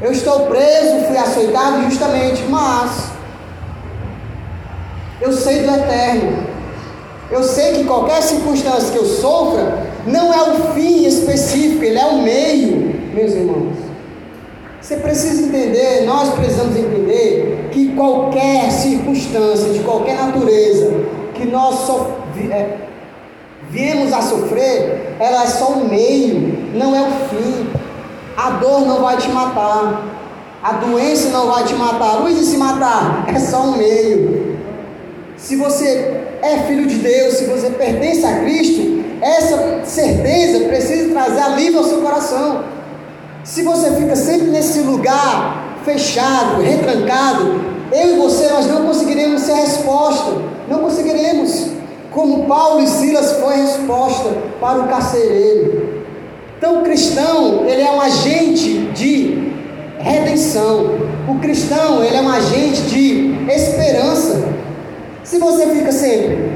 Eu 0.00 0.12
estou 0.12 0.46
preso, 0.46 1.04
fui 1.08 1.16
açoitado 1.16 1.82
justamente, 1.82 2.44
mas 2.48 3.10
eu 5.20 5.32
sei 5.32 5.64
do 5.64 5.74
eterno. 5.74 6.46
Eu 7.28 7.42
sei 7.42 7.72
que 7.74 7.84
qualquer 7.84 8.22
circunstância 8.22 8.92
que 8.92 8.98
eu 8.98 9.04
sofra 9.04 9.84
não 10.06 10.32
é 10.32 10.42
o 10.52 10.74
fim 10.74 11.06
específico, 11.06 11.82
ele 11.82 11.98
é 11.98 12.06
o 12.06 12.22
meio, 12.22 12.94
meus 13.12 13.32
irmãos. 13.32 13.89
Você 14.80 14.96
precisa 14.96 15.42
entender, 15.42 16.06
nós 16.06 16.30
precisamos 16.30 16.74
entender 16.74 17.68
que 17.70 17.94
qualquer 17.94 18.70
circunstância, 18.70 19.72
de 19.72 19.80
qualquer 19.80 20.16
natureza, 20.16 20.90
que 21.34 21.46
nós 21.46 21.80
so, 21.80 22.06
é, 22.50 22.78
viemos 23.68 24.12
a 24.12 24.22
sofrer, 24.22 25.16
ela 25.20 25.44
é 25.44 25.46
só 25.46 25.72
um 25.72 25.88
meio, 25.88 26.70
não 26.74 26.96
é 26.96 27.02
o 27.02 27.10
fim. 27.28 27.66
A 28.36 28.52
dor 28.52 28.86
não 28.86 29.02
vai 29.02 29.18
te 29.18 29.28
matar, 29.28 30.02
a 30.62 30.72
doença 30.72 31.28
não 31.28 31.48
vai 31.48 31.64
te 31.64 31.74
matar. 31.74 32.20
Luiz, 32.22 32.38
e 32.38 32.44
se 32.44 32.56
matar? 32.56 33.26
É 33.28 33.38
só 33.38 33.62
um 33.64 33.76
meio. 33.76 34.58
Se 35.36 35.56
você 35.56 36.22
é 36.42 36.58
filho 36.66 36.86
de 36.86 36.96
Deus, 36.96 37.34
se 37.34 37.44
você 37.44 37.68
pertence 37.70 38.24
a 38.24 38.40
Cristo, 38.40 39.04
essa 39.20 39.82
certeza 39.84 40.66
precisa 40.66 41.12
trazer 41.12 41.40
alívio 41.40 41.78
ao 41.78 41.84
seu 41.84 42.00
coração. 42.00 42.79
Se 43.44 43.62
você 43.62 43.92
fica 43.92 44.14
sempre 44.14 44.48
nesse 44.48 44.80
lugar 44.80 45.78
fechado, 45.84 46.60
retrancado, 46.60 47.60
eu 47.92 48.14
e 48.14 48.18
você 48.18 48.48
nós 48.48 48.66
não 48.66 48.86
conseguiremos 48.86 49.42
ser 49.42 49.54
resposta, 49.54 50.32
não 50.68 50.80
conseguiremos. 50.80 51.68
Como 52.10 52.46
Paulo 52.46 52.82
e 52.82 52.86
Silas 52.86 53.32
foi 53.34 53.56
resposta 53.56 54.30
para 54.60 54.80
o 54.80 54.88
carcereiro. 54.88 56.04
Então 56.58 56.80
o 56.80 56.82
cristão, 56.82 57.64
ele 57.66 57.82
é 57.82 57.90
um 57.90 58.00
agente 58.00 58.90
de 58.92 59.52
redenção. 59.98 60.98
O 61.28 61.38
cristão, 61.40 62.02
ele 62.04 62.16
é 62.16 62.20
um 62.20 62.28
agente 62.28 62.82
de 62.82 63.34
esperança. 63.48 64.48
Se 65.22 65.38
você 65.38 65.66
fica 65.68 65.92
sempre, 65.92 66.52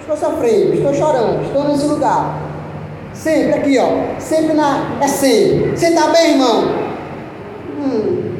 estou 0.00 0.16
sofrendo, 0.16 0.74
estou 0.74 0.94
chorando, 0.94 1.44
estou 1.44 1.68
nesse 1.68 1.84
lugar, 1.84 2.41
sempre 3.12 3.54
aqui, 3.54 3.78
ó, 3.78 4.18
sempre 4.18 4.54
na, 4.54 4.98
é 5.00 5.08
sempre. 5.08 5.76
Você 5.76 5.86
está 5.86 6.08
bem, 6.08 6.32
irmão? 6.32 6.64
Hum, 7.78 8.32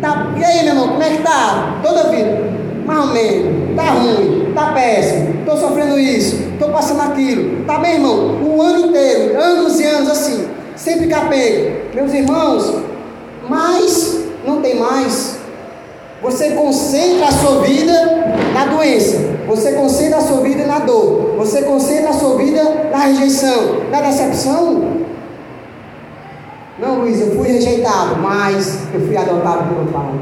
tá, 0.00 0.32
e 0.36 0.44
aí, 0.44 0.64
meu 0.64 0.74
irmão, 0.74 0.88
como 0.88 1.02
é 1.02 1.10
que 1.10 1.22
tá? 1.22 1.80
Toda 1.82 2.10
vida, 2.10 2.50
mais 2.86 3.00
ou 3.00 3.06
menos, 3.06 3.76
tá 3.76 3.90
ruim, 3.90 4.52
tá 4.54 4.72
péssimo, 4.72 5.40
estou 5.40 5.56
sofrendo 5.56 5.98
isso, 5.98 6.36
estou 6.52 6.70
passando 6.70 7.02
aquilo, 7.02 7.64
tá 7.64 7.78
bem, 7.78 7.94
irmão? 7.94 8.40
O 8.42 8.62
ano 8.62 8.86
inteiro, 8.86 9.40
anos 9.40 9.78
e 9.80 9.84
anos 9.84 10.10
assim, 10.10 10.48
sempre 10.76 11.06
capenga. 11.06 11.80
Meus 11.94 12.12
irmãos, 12.12 12.74
mas 13.48 14.24
não 14.46 14.60
tem 14.60 14.76
mais 14.76 15.40
você 16.22 16.50
concentra 16.50 17.28
a 17.28 17.32
sua 17.32 17.62
vida 17.62 17.92
na 18.52 18.66
doença, 18.66 19.16
você 19.50 19.72
concentra 19.72 20.18
a 20.18 20.20
sua 20.20 20.42
vida 20.42 20.64
na 20.64 20.78
dor, 20.78 21.34
você 21.36 21.62
concentra 21.62 22.10
a 22.10 22.12
sua 22.12 22.36
vida 22.36 22.62
na 22.92 22.98
rejeição, 22.98 23.80
na 23.90 24.00
decepção. 24.00 25.00
Não, 26.78 27.00
Luiz, 27.00 27.20
eu 27.20 27.34
fui 27.34 27.48
rejeitado, 27.48 28.16
mas 28.22 28.78
eu 28.94 29.00
fui 29.00 29.16
adotado 29.16 29.74
pelo 29.74 29.86
Pai. 29.88 30.12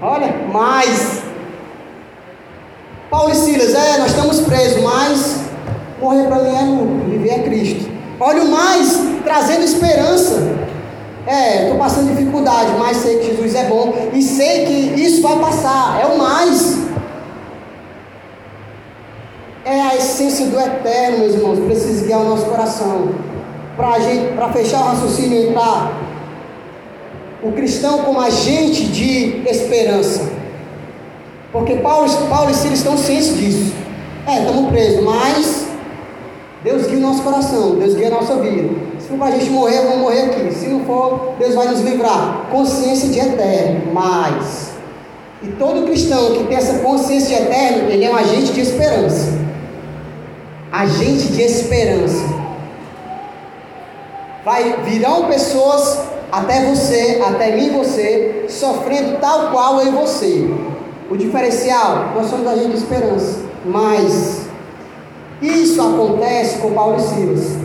Olha, 0.00 0.34
mas. 0.50 1.22
Paulo 3.10 3.30
e 3.30 3.34
Silas, 3.34 3.74
é, 3.74 3.98
nós 3.98 4.10
estamos 4.12 4.40
presos, 4.40 4.82
mas 4.82 5.40
morrer 6.00 6.26
para 6.26 6.42
mim 6.42 6.56
é 6.56 6.62
lucro, 6.62 7.10
viver 7.10 7.30
é 7.30 7.42
Cristo. 7.42 7.90
Olha 8.18 8.42
o 8.42 8.50
mais, 8.50 9.00
trazendo 9.22 9.64
esperança. 9.64 10.64
É, 11.26 11.64
estou 11.64 11.78
passando 11.78 12.08
dificuldade, 12.08 12.72
mas 12.78 12.96
sei 12.96 13.18
que 13.18 13.26
Jesus 13.26 13.54
é 13.54 13.64
bom 13.64 13.94
e 14.14 14.22
sei 14.22 14.64
que 14.64 15.02
isso 15.02 15.20
vai 15.20 15.38
passar. 15.38 16.00
É 16.00 16.06
o 16.06 16.18
mais. 16.18 16.73
É 19.64 19.80
a 19.80 19.96
essência 19.96 20.46
do 20.46 20.60
eterno, 20.60 21.18
meus 21.18 21.34
irmãos. 21.34 21.58
Precisa 21.60 22.04
guiar 22.04 22.20
o 22.20 22.24
nosso 22.24 22.44
coração. 22.44 23.08
Para 23.76 24.52
fechar 24.52 24.80
o 24.80 24.84
raciocínio, 24.84 25.50
entrar 25.50 26.00
o 27.42 27.52
cristão 27.52 27.98
como 28.02 28.20
agente 28.20 28.84
de 28.86 29.42
esperança. 29.48 30.30
Porque 31.52 31.76
Paulo, 31.76 32.08
Paulo 32.28 32.50
e 32.50 32.54
Silas 32.54 32.78
estão 32.78 32.96
cientes 32.96 33.36
disso. 33.36 33.74
É, 34.26 34.40
estamos 34.40 34.70
presos, 34.70 35.04
mas 35.04 35.66
Deus 36.62 36.86
guia 36.86 36.98
o 36.98 37.00
nosso 37.00 37.22
coração, 37.22 37.76
Deus 37.76 37.94
guia 37.94 38.08
a 38.08 38.10
nossa 38.10 38.36
vida. 38.36 38.68
Se 38.98 39.08
for 39.08 39.18
para 39.18 39.28
a 39.28 39.30
gente 39.32 39.50
morrer, 39.50 39.82
vamos 39.82 39.98
morrer 39.98 40.22
aqui. 40.22 40.54
Se 40.54 40.66
não 40.68 40.80
for, 40.84 41.34
Deus 41.38 41.54
vai 41.54 41.68
nos 41.68 41.80
livrar. 41.80 42.46
Consciência 42.50 43.08
de 43.08 43.18
eterno, 43.18 43.92
mas. 43.92 44.70
E 45.42 45.48
todo 45.48 45.84
cristão 45.84 46.32
que 46.32 46.44
tem 46.44 46.56
essa 46.56 46.78
consciência 46.78 47.36
de 47.36 47.42
eterno, 47.42 47.90
ele 47.90 48.04
é 48.04 48.10
um 48.10 48.16
agente 48.16 48.52
de 48.52 48.60
esperança. 48.60 49.43
Agente 50.74 51.28
de 51.28 51.40
esperança. 51.40 52.24
Vai, 54.44 54.82
virão 54.82 55.28
pessoas 55.28 56.00
até 56.32 56.64
você, 56.64 57.22
até 57.24 57.54
mim 57.54 57.66
e 57.66 57.70
você, 57.70 58.46
sofrendo 58.48 59.20
tal 59.20 59.52
qual 59.52 59.80
eu 59.80 59.86
e 59.86 59.90
você. 59.92 60.50
O 61.08 61.16
diferencial, 61.16 62.10
nós 62.16 62.26
somos 62.26 62.44
agente 62.48 62.70
de 62.70 62.78
esperança. 62.78 63.38
Mas 63.64 64.46
isso 65.40 65.80
acontece 65.80 66.58
com 66.58 66.72
Paulo 66.72 66.96
e 66.96 67.02
Silas. 67.02 67.56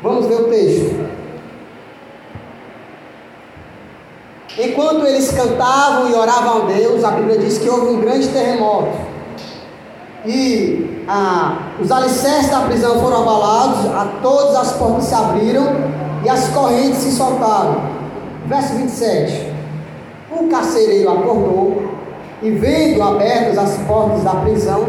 Vamos 0.00 0.26
ver 0.26 0.36
o 0.36 0.44
texto. 0.44 0.94
Enquanto 4.56 5.04
eles 5.04 5.32
cantavam 5.32 6.10
e 6.10 6.14
oravam 6.14 6.62
a 6.62 6.66
Deus, 6.66 7.02
a 7.02 7.10
Bíblia 7.10 7.38
diz 7.38 7.58
que 7.58 7.68
houve 7.68 7.86
um 7.86 8.00
grande 8.00 8.28
terremoto. 8.28 9.13
E 10.26 11.04
ah, 11.06 11.72
os 11.80 11.90
alicerces 11.90 12.50
da 12.50 12.62
prisão 12.62 13.00
foram 13.00 13.22
abalados, 13.22 13.86
a 13.86 14.20
todas 14.22 14.56
as 14.56 14.72
portas 14.72 15.04
se 15.04 15.14
abriram 15.14 15.66
e 16.24 16.28
as 16.28 16.48
correntes 16.48 16.98
se 16.98 17.12
soltaram. 17.12 17.76
Verso 18.46 18.74
27. 18.74 19.52
O 20.30 20.48
carcereiro 20.48 21.10
acordou 21.10 21.82
e, 22.42 22.50
vendo 22.50 23.02
abertas 23.02 23.58
as 23.58 23.76
portas 23.86 24.22
da 24.22 24.36
prisão, 24.36 24.86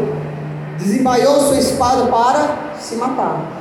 desembaiou 0.78 1.40
sua 1.40 1.58
espada 1.58 2.06
para 2.06 2.56
se 2.78 2.96
matar 2.96 3.56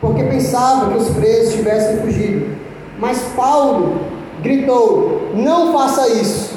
porque 0.00 0.24
pensava 0.24 0.90
que 0.90 0.96
os 0.96 1.10
presos 1.10 1.54
tivessem 1.54 1.98
fugido. 1.98 2.56
Mas 2.98 3.18
Paulo 3.36 4.00
gritou: 4.42 5.30
Não 5.34 5.72
faça 5.72 6.08
isso. 6.08 6.49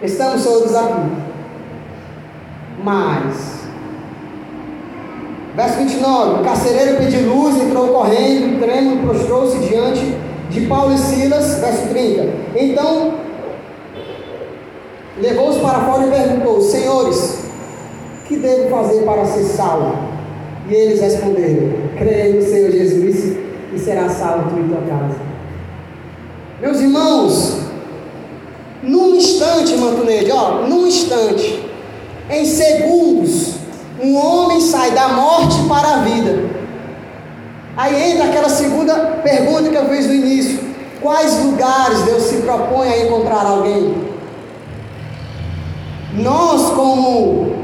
Estamos 0.00 0.44
todos 0.44 0.76
aqui. 0.76 1.10
Mas, 2.84 3.62
verso 5.56 5.78
29: 5.78 6.40
O 6.40 6.44
carcereiro 6.44 6.98
pediu 6.98 7.34
luz, 7.34 7.60
entrou 7.60 7.88
correndo, 7.88 8.60
tremendo, 8.60 9.02
prostrou-se 9.02 9.58
diante 9.58 10.16
de 10.50 10.60
Paulo 10.66 10.94
e 10.94 10.98
Silas. 10.98 11.58
Verso 11.58 11.88
30. 11.88 12.28
Então, 12.54 13.14
levou-os 15.20 15.58
para 15.58 15.80
fora 15.80 16.06
e 16.06 16.10
perguntou: 16.10 16.60
Senhores, 16.60 17.40
que 18.26 18.36
devo 18.36 18.70
fazer 18.70 19.02
para 19.02 19.24
ser 19.24 19.42
salvo? 19.42 19.96
E 20.68 20.74
eles 20.74 21.00
responderam: 21.00 21.72
Creia 21.96 22.34
no 22.36 22.42
Senhor 22.42 22.70
Jesus 22.70 23.36
e 23.74 23.78
será 23.80 24.08
salvo 24.08 24.50
tu 24.50 24.60
e 24.60 24.68
tua 24.68 24.82
casa. 24.82 25.16
Meus 26.60 26.80
irmãos, 26.80 27.67
instante, 29.18 29.76
Mantuneide, 29.76 30.32
ó, 30.32 30.66
num 30.66 30.86
instante, 30.86 31.62
em 32.30 32.44
segundos, 32.44 33.54
um 34.02 34.16
homem 34.16 34.60
sai 34.60 34.92
da 34.92 35.08
morte 35.08 35.56
para 35.68 35.94
a 35.94 35.98
vida. 35.98 36.48
Aí 37.76 38.12
entra 38.12 38.26
aquela 38.26 38.48
segunda 38.48 38.94
pergunta 39.22 39.68
que 39.68 39.76
eu 39.76 39.88
fiz 39.88 40.06
no 40.06 40.14
início: 40.14 40.58
quais 41.00 41.44
lugares 41.44 42.02
Deus 42.02 42.22
se 42.24 42.36
propõe 42.36 42.88
a 42.88 43.04
encontrar 43.04 43.46
alguém? 43.46 43.94
Nós, 46.14 46.70
como 46.72 47.56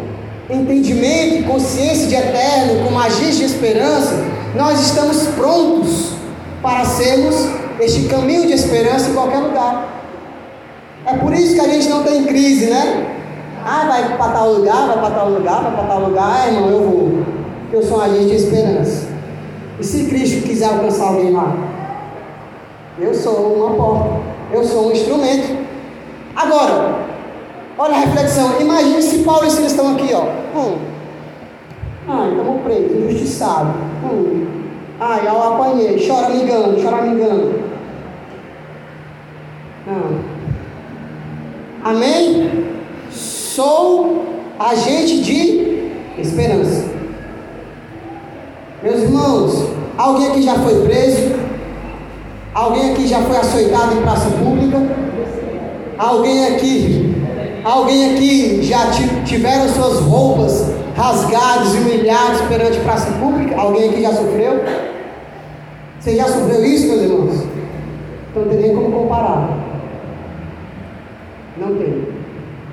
entendimento 0.49 1.47
consciência 1.47 2.07
de 2.07 2.15
eterno, 2.15 2.85
como 2.85 2.99
agir 3.01 3.33
de 3.33 3.45
esperança, 3.45 4.25
nós 4.55 4.81
estamos 4.81 5.27
prontos 5.29 6.11
para 6.63 6.85
sermos 6.85 7.35
este 7.81 8.05
caminho 8.05 8.47
de 8.47 8.53
esperança 8.53 9.11
em 9.11 9.15
qualquer 9.15 9.39
lugar. 9.39 10.04
É 11.07 11.17
por 11.19 11.33
isso 11.35 11.55
que 11.55 11.61
a 11.61 11.69
gente 11.69 11.89
não 11.89 12.03
tem 12.03 12.25
crise, 12.25 12.67
né? 12.67 13.07
Ah, 13.65 13.87
vai 13.87 14.17
para 14.17 14.33
tal 14.33 14.53
lugar, 14.53 14.87
vai 14.87 14.99
para 14.99 15.11
tal 15.11 15.31
lugar, 15.31 15.63
vai 15.63 15.73
para 15.73 15.85
tal 15.85 16.01
lugar, 16.01 16.43
ah, 16.43 16.47
irmão, 16.49 16.71
eu 16.71 16.81
vou. 16.83 17.25
Eu 17.73 17.83
sou 17.83 17.99
um 17.99 18.03
agente 18.03 18.27
de 18.27 18.37
esperança. 18.37 19.09
E 19.81 19.85
se 19.85 20.05
Cristo 20.05 20.47
quiser 20.47 20.67
alcançar 20.67 21.09
alguém 21.09 21.33
lá? 21.33 21.57
Eu 22.99 23.15
sou 23.15 23.55
uma 23.55 23.75
porta, 23.75 24.21
eu 24.53 24.65
sou 24.65 24.89
um 24.89 24.93
instrumento. 24.93 25.65
Agora, 26.37 27.05
Olha 27.77 27.97
a 27.97 28.01
reflexão. 28.01 28.61
Imagine 28.61 29.03
se 29.03 29.25
Paulo 29.25 29.47
e 29.47 29.51
Silas 29.51 29.73
estão 29.73 29.95
aqui, 29.95 30.11
ó. 30.15 30.23
Hum. 30.57 30.79
Ai, 32.07 32.31
estamos 32.31 32.63
presos, 32.63 32.93
injustiçados. 32.93 33.75
Hum. 34.05 34.47
Ai, 35.01 35.27
eu 35.27 35.43
apanhei. 35.43 36.07
Chora 36.07 36.29
me 36.29 36.43
engano, 36.43 36.81
chora 36.81 37.03
me 37.03 37.09
engano. 37.09 37.65
Não. 39.87 40.24
Amém? 41.85 42.65
Sou 43.11 44.25
agente 44.59 45.21
de 45.21 45.91
esperança. 46.19 46.87
Meus 48.83 49.03
irmãos, 49.03 49.69
alguém 49.97 50.29
aqui 50.29 50.43
já 50.43 50.55
foi 50.55 50.83
preso? 50.85 51.35
Alguém 52.55 52.93
aqui 52.93 53.07
já 53.07 53.21
foi 53.23 53.37
açoitado 53.37 53.95
em 53.95 54.03
praça 54.03 54.31
pública? 54.31 54.79
Alguém 55.99 56.47
aqui 56.47 57.15
Alguém 57.65 58.13
aqui 58.13 58.63
já 58.63 58.91
tiveram 59.25 59.67
suas 59.71 59.99
roupas 60.01 60.71
rasgadas 60.95 61.75
e 61.75 61.79
humilhadas 61.79 62.43
perante 62.43 62.79
praça 62.81 63.11
pública? 63.13 63.59
Alguém 63.59 63.89
aqui 63.89 64.03
já 64.03 64.13
sofreu? 64.13 64.63
Você 65.99 66.15
já 66.15 66.29
sofreu 66.29 66.63
isso, 66.63 66.89
meus 66.89 67.03
irmãos? 67.03 67.47
Então 68.31 68.43
não 68.43 68.51
tem 68.51 68.61
nem 68.61 68.77
como 68.77 68.93
comparar. 68.93 69.54
Não 71.57 71.77
tem. 71.77 72.09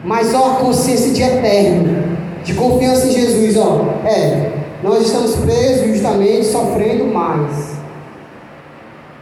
Mas 0.04 0.34
ó, 0.34 0.56
consciência 0.56 1.12
de 1.12 1.22
eterno, 1.22 2.18
de 2.44 2.54
confiança 2.56 3.08
em 3.08 3.12
Jesus, 3.12 3.58
ó. 3.58 3.86
É, 4.08 4.52
nós 4.84 5.06
estamos 5.06 5.36
presos 5.36 5.88
justamente 5.88 6.46
sofrendo 6.46 7.06
mais. 7.06 7.76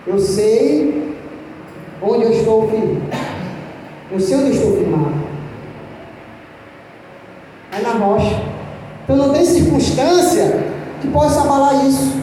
Eu 0.07 0.17
sei 0.17 1.13
onde 2.01 2.23
eu 2.23 2.31
estou 2.31 2.69
firme. 2.69 3.01
Eu 4.11 4.19
sei 4.19 4.37
onde 4.37 4.47
eu 4.47 4.53
estou 4.53 4.77
firmado. 4.77 5.13
É 7.71 7.81
na 7.81 7.91
rocha. 7.91 8.41
Então 9.03 9.15
não 9.17 9.33
tem 9.33 9.45
circunstância 9.45 10.63
que 11.01 11.07
possa 11.09 11.41
abalar 11.41 11.85
isso. 11.85 12.17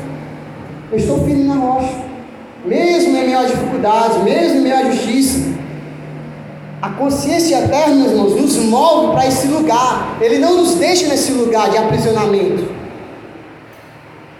Eu 0.90 0.98
estou 0.98 1.24
firme 1.24 1.44
na 1.44 1.54
rocha. 1.54 2.06
Mesmo 2.64 3.16
em 3.16 3.26
meio 3.26 3.38
às 3.38 3.50
dificuldades, 3.50 4.22
mesmo 4.24 4.66
em 4.66 4.72
à 4.72 4.90
justiça. 4.90 5.65
A 6.86 6.90
consciência 6.90 7.64
eterna, 7.64 8.06
irmãos, 8.06 8.40
nos 8.40 8.54
move 8.58 9.12
para 9.12 9.26
esse 9.26 9.48
lugar. 9.48 10.18
Ele 10.20 10.38
não 10.38 10.58
nos 10.58 10.74
deixa 10.74 11.08
nesse 11.08 11.32
lugar 11.32 11.68
de 11.68 11.76
aprisionamento. 11.76 12.64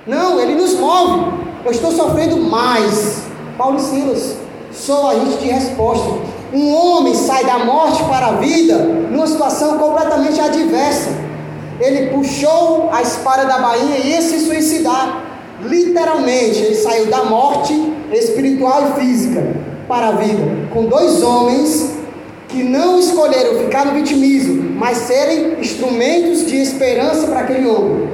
Não, 0.07 0.39
ele 0.39 0.55
nos 0.55 0.75
move. 0.75 1.33
Eu 1.65 1.73
estou 1.73 1.91
sofrendo 1.91 2.37
mais. 2.37 3.23
Paulo 3.59 3.79
e 3.79 3.81
Silas, 3.81 4.37
sou 4.71 5.09
agente 5.09 5.39
de 5.39 5.49
resposta. 5.49 6.09
Um 6.53 6.73
homem 6.73 7.15
sai 7.15 7.45
da 7.45 7.65
morte 7.65 8.05
para 8.05 8.29
a 8.29 8.33
vida 8.35 8.79
numa 9.11 9.27
situação 9.27 9.77
completamente 9.79 10.39
adversa. 10.41 11.11
Ele 11.81 12.11
puxou 12.11 12.91
a 12.93 13.03
espada 13.03 13.45
da 13.45 13.59
bainha 13.59 13.97
e 13.97 14.11
ia 14.11 14.23
se 14.23 14.39
suicidar. 14.47 15.21
Literalmente, 15.65 16.61
ele 16.61 16.77
saiu 16.77 17.07
da 17.07 17.25
morte 17.25 17.75
espiritual 18.13 18.91
e 18.91 19.01
física 19.01 19.43
para 19.89 20.11
a 20.11 20.13
vida, 20.13 20.69
com 20.73 20.85
dois 20.85 21.21
homens 21.25 21.96
que 22.57 22.65
não 22.65 22.99
escolheram 22.99 23.59
ficar 23.59 23.85
no 23.85 23.93
vitimismo, 23.93 24.77
mas 24.79 24.97
serem 24.97 25.61
instrumentos 25.61 26.47
de 26.47 26.57
esperança 26.57 27.27
para 27.27 27.41
aquele 27.41 27.69
homem. 27.69 28.09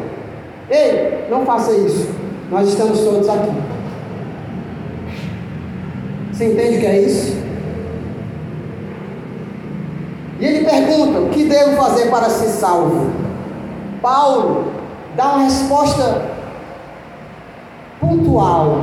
Ei, 0.68 1.26
não 1.30 1.46
faça 1.46 1.70
isso. 1.70 2.08
Nós 2.50 2.68
estamos 2.68 2.98
todos 2.98 3.28
aqui. 3.28 3.52
Você 6.32 6.46
entende 6.46 6.76
o 6.76 6.80
que 6.80 6.86
é 6.86 7.00
isso? 7.02 7.36
E 10.40 10.44
ele 10.44 10.64
pergunta: 10.64 11.20
o 11.20 11.28
que 11.28 11.44
devo 11.44 11.76
fazer 11.76 12.10
para 12.10 12.28
ser 12.28 12.48
salvo? 12.48 13.12
Paulo 14.02 14.72
dá 15.14 15.34
uma 15.34 15.44
resposta 15.44 16.20
pontual. 18.00 18.80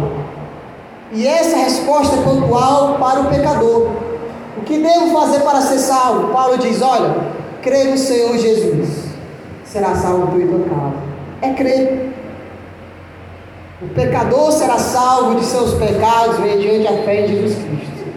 E 1.12 1.28
essa 1.28 1.58
resposta 1.58 2.16
é 2.16 2.22
pontual 2.22 2.98
para 2.98 3.20
o 3.20 3.26
pecador. 3.26 3.99
O 4.60 4.62
que 4.62 4.78
devo 4.78 5.18
fazer 5.18 5.40
para 5.40 5.62
ser 5.62 5.80
salvo? 5.80 6.34
Paulo 6.34 6.58
diz: 6.58 6.82
olha, 6.82 7.16
crê 7.62 7.86
no 7.86 7.98
Senhor 7.98 8.38
Jesus, 8.38 8.90
será 9.64 9.96
salvo 9.96 10.38
do 10.38 10.70
casa. 10.70 10.98
É 11.42 11.54
crer. 11.54 12.10
O 13.82 13.88
pecador 13.88 14.52
será 14.52 14.78
salvo 14.78 15.40
de 15.40 15.46
seus 15.46 15.76
pecados 15.76 16.40
mediante 16.40 16.86
a 16.88 17.04
fé 17.04 17.22
em 17.22 17.28
Jesus 17.30 17.56
Cristo. 17.56 18.10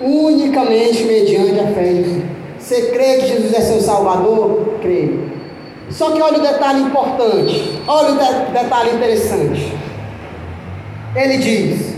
Unicamente 0.00 1.02
mediante 1.02 1.58
a 1.58 1.66
fé 1.74 1.90
em 1.90 1.96
Jesus. 1.96 2.22
Você 2.60 2.82
crê 2.92 3.16
que 3.16 3.26
Jesus 3.26 3.52
é 3.52 3.60
seu 3.60 3.80
Salvador? 3.80 4.76
Crê. 4.80 5.18
Só 5.90 6.12
que 6.12 6.22
olha 6.22 6.38
o 6.38 6.42
detalhe 6.42 6.82
importante. 6.82 7.82
Olha 7.88 8.12
o 8.12 8.18
de 8.18 8.52
detalhe 8.52 8.94
interessante. 8.94 9.76
Ele 11.16 11.38
diz, 11.38 11.94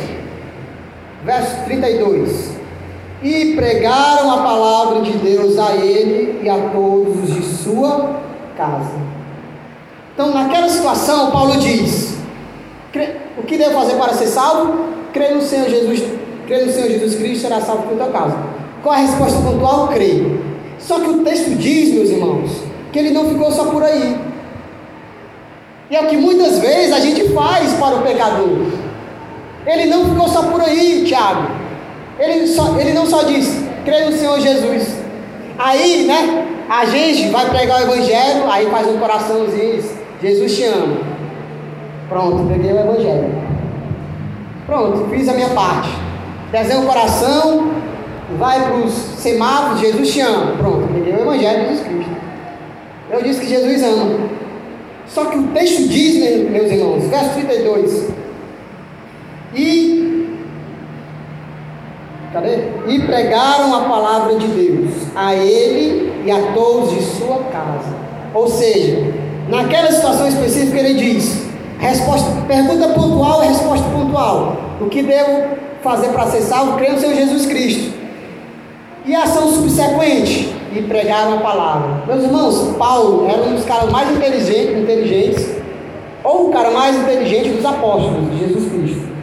verso 1.22 1.64
32: 1.66 2.53
E 3.24 3.54
pregaram 3.54 4.30
a 4.30 4.42
palavra 4.42 5.00
de 5.00 5.12
Deus 5.12 5.58
a 5.58 5.74
ele 5.74 6.40
e 6.42 6.48
a 6.48 6.68
todos 6.68 7.22
os 7.22 7.34
de 7.34 7.42
sua 7.42 8.20
casa. 8.54 8.92
Então, 10.12 10.32
naquela 10.34 10.68
situação, 10.68 11.30
Paulo 11.30 11.56
diz: 11.56 12.18
o 13.38 13.42
que 13.42 13.56
devo 13.56 13.72
fazer 13.72 13.94
para 13.94 14.12
ser 14.12 14.26
salvo? 14.26 14.92
Crer 15.12 15.34
no 15.34 15.40
Senhor 15.40 15.70
Jesus, 15.70 16.04
crer 16.46 16.66
no 16.66 16.72
Senhor 16.72 16.90
Jesus 16.90 17.14
Cristo 17.14 17.42
será 17.42 17.62
salvo 17.62 17.84
por 17.84 17.96
tua 17.96 18.08
casa. 18.08 18.36
Qual 18.82 18.94
é 18.94 18.98
a 18.98 19.00
resposta 19.00 19.40
pontual? 19.40 19.88
Creio. 19.88 20.44
Só 20.78 21.00
que 21.00 21.08
o 21.08 21.24
texto 21.24 21.56
diz, 21.56 21.94
meus 21.94 22.10
irmãos, 22.10 22.50
que 22.92 22.98
ele 22.98 23.10
não 23.10 23.30
ficou 23.30 23.50
só 23.50 23.64
por 23.70 23.82
aí. 23.82 24.20
E 25.90 25.96
é 25.96 26.02
o 26.02 26.08
que 26.08 26.16
muitas 26.16 26.58
vezes 26.58 26.92
a 26.92 27.00
gente 27.00 27.32
faz 27.32 27.72
para 27.74 27.96
o 27.96 28.02
pecador. 28.02 28.66
Ele 29.66 29.86
não 29.86 30.10
ficou 30.10 30.28
só 30.28 30.42
por 30.42 30.60
aí, 30.60 31.04
Tiago. 31.06 31.63
Ele, 32.18 32.46
só, 32.46 32.78
ele 32.78 32.92
não 32.92 33.06
só 33.06 33.24
diz, 33.24 33.64
crê 33.84 34.04
no 34.04 34.12
Senhor 34.12 34.38
Jesus. 34.40 34.96
Aí, 35.58 36.04
né, 36.06 36.46
a 36.68 36.84
gente 36.86 37.28
vai 37.30 37.48
pregar 37.48 37.80
o 37.80 37.82
Evangelho, 37.84 38.50
aí 38.50 38.66
faz 38.70 38.88
um 38.88 38.98
coraçãozinho 38.98 39.74
e 39.74 39.76
diz, 39.76 39.98
Jesus 40.22 40.56
te 40.56 40.64
ama. 40.64 40.96
Pronto, 42.08 42.48
peguei 42.48 42.72
o 42.72 42.78
Evangelho. 42.78 43.34
Pronto, 44.66 45.08
fiz 45.10 45.28
a 45.28 45.34
minha 45.34 45.50
parte. 45.50 45.90
Desenho 46.50 46.82
o 46.82 46.86
coração, 46.86 47.72
vai 48.38 48.62
para 48.62 48.76
os 48.76 48.92
semáforos, 48.92 49.80
Jesus 49.80 50.12
te 50.12 50.20
ama. 50.20 50.56
Pronto, 50.56 50.88
peguei 50.92 51.12
o 51.14 51.20
Evangelho 51.20 51.60
de 51.60 51.68
Jesus 51.68 51.86
Cristo. 51.86 52.14
Eu 53.10 53.22
disse 53.22 53.40
que 53.40 53.48
Jesus 53.48 53.82
ama. 53.82 54.34
Só 55.06 55.26
que 55.26 55.36
o 55.36 55.48
texto 55.48 55.88
diz, 55.88 56.50
meus 56.50 56.70
irmãos, 56.70 57.04
verso 57.04 57.34
32. 57.34 58.08
E. 59.54 60.03
Cadê? 62.34 62.58
E 62.88 62.98
pregaram 63.06 63.72
a 63.72 63.82
palavra 63.82 64.34
de 64.34 64.48
Deus 64.48 64.90
a 65.14 65.36
ele 65.36 66.24
e 66.26 66.30
a 66.32 66.52
todos 66.52 66.90
de 66.90 67.00
sua 67.00 67.44
casa. 67.44 67.94
Ou 68.34 68.48
seja, 68.48 69.14
naquela 69.48 69.92
situação 69.92 70.26
específica 70.26 70.80
ele 70.80 70.94
diz: 70.94 71.46
Resposta, 71.78 72.28
pergunta 72.48 72.88
pontual 72.88 73.44
e 73.44 73.46
resposta 73.46 73.88
pontual. 73.88 74.56
O 74.80 74.86
que 74.86 75.04
devo 75.04 75.44
fazer 75.80 76.08
para 76.08 76.26
ser 76.26 76.40
salvo? 76.40 76.76
Creio 76.76 76.94
no 76.94 76.98
Senhor 76.98 77.14
Jesus 77.14 77.46
Cristo. 77.46 77.94
E 79.06 79.14
ação 79.14 79.52
subsequente? 79.52 80.52
E 80.72 80.82
pregaram 80.82 81.34
a 81.34 81.40
palavra. 81.40 82.02
Meus 82.04 82.24
irmãos, 82.24 82.74
Paulo 82.76 83.28
era 83.28 83.42
um 83.42 83.54
dos 83.54 83.64
caras 83.64 83.88
mais 83.92 84.10
inteligentes, 84.10 84.76
inteligentes, 84.76 85.54
ou 86.24 86.48
o 86.48 86.52
cara 86.52 86.72
mais 86.72 86.96
inteligente 86.96 87.50
dos 87.50 87.64
apóstolos 87.64 88.28
de 88.32 88.38
Jesus 88.40 88.72
Cristo. 88.72 89.13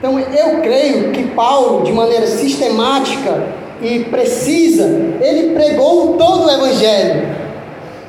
Então 0.00 0.18
eu 0.18 0.62
creio 0.62 1.12
que 1.12 1.24
Paulo, 1.28 1.84
de 1.84 1.92
maneira 1.92 2.26
sistemática 2.26 3.48
e 3.82 4.00
precisa, 4.04 4.84
ele 5.20 5.54
pregou 5.54 6.16
todo 6.16 6.46
o 6.46 6.50
Evangelho, 6.50 7.28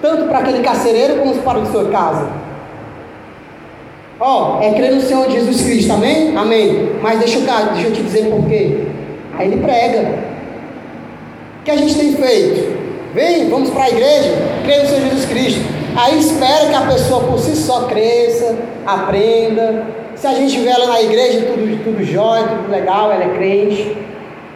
tanto 0.01 0.23
para 0.30 0.39
aquele 0.39 0.63
carcereiro 0.63 1.17
como 1.17 1.36
para 1.39 1.60
o 1.60 1.65
sua 1.69 1.89
casa. 1.89 2.30
Ó, 4.21 4.60
oh, 4.60 4.63
é 4.63 4.71
crer 4.73 4.95
no 4.95 5.01
Senhor 5.01 5.30
Jesus 5.30 5.62
Cristo, 5.62 5.91
amém? 5.91 6.38
Amém. 6.38 6.91
Mas 7.01 7.19
deixa 7.19 7.39
eu, 7.39 7.73
deixa 7.73 7.88
eu 7.88 7.91
te 7.91 8.04
dizer 8.04 8.30
por 8.30 8.47
quê. 8.47 8.86
Aí 9.38 9.47
ele 9.51 9.62
prega. 9.62 10.32
O 11.60 11.63
que 11.63 11.71
a 11.71 11.75
gente 11.75 11.95
tem 11.95 12.13
feito? 12.15 12.80
Vem, 13.13 13.49
vamos 13.49 13.69
para 13.71 13.84
a 13.84 13.89
igreja, 13.89 14.32
crê 14.63 14.77
no 14.77 14.88
Senhor 14.88 15.01
Jesus 15.10 15.25
Cristo. 15.25 15.62
Aí 15.95 16.19
espera 16.19 16.69
que 16.69 16.75
a 16.75 16.82
pessoa 16.82 17.23
por 17.25 17.38
si 17.38 17.54
só 17.56 17.88
cresça, 17.88 18.56
aprenda. 18.86 20.01
Se 20.22 20.28
a 20.28 20.36
gente 20.36 20.60
vê 20.60 20.70
ela 20.70 20.86
na 20.86 21.02
igreja, 21.02 21.48
tudo, 21.48 21.84
tudo 21.84 22.04
jóia, 22.04 22.44
tudo 22.44 22.70
legal, 22.70 23.12
ela 23.12 23.24
é 23.24 23.30
crente. 23.30 23.98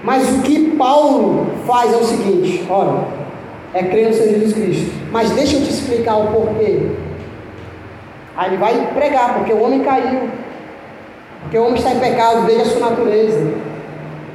Mas 0.03 0.29
o 0.29 0.43
que 0.43 0.75
Paulo 0.77 1.47
faz 1.65 1.91
é 1.91 1.97
o 1.97 2.03
seguinte: 2.03 2.63
olha, 2.69 3.07
é 3.73 3.81
crer 3.81 4.09
no 4.09 4.13
Senhor 4.13 4.29
Jesus 4.29 4.53
Cristo. 4.53 4.91
Mas 5.11 5.31
deixa 5.31 5.55
eu 5.55 5.63
te 5.63 5.71
explicar 5.71 6.17
o 6.17 6.27
porquê. 6.27 6.91
Aí 8.37 8.49
ele 8.51 8.57
vai 8.57 8.91
pregar, 8.93 9.39
porque 9.39 9.53
o 9.53 9.63
homem 9.63 9.79
caiu. 9.79 10.29
Porque 11.41 11.57
o 11.57 11.63
homem 11.63 11.77
está 11.77 11.93
em 11.93 11.99
pecado 11.99 12.45
desde 12.45 12.61
a 12.61 12.65
sua 12.65 12.89
natureza. 12.91 13.51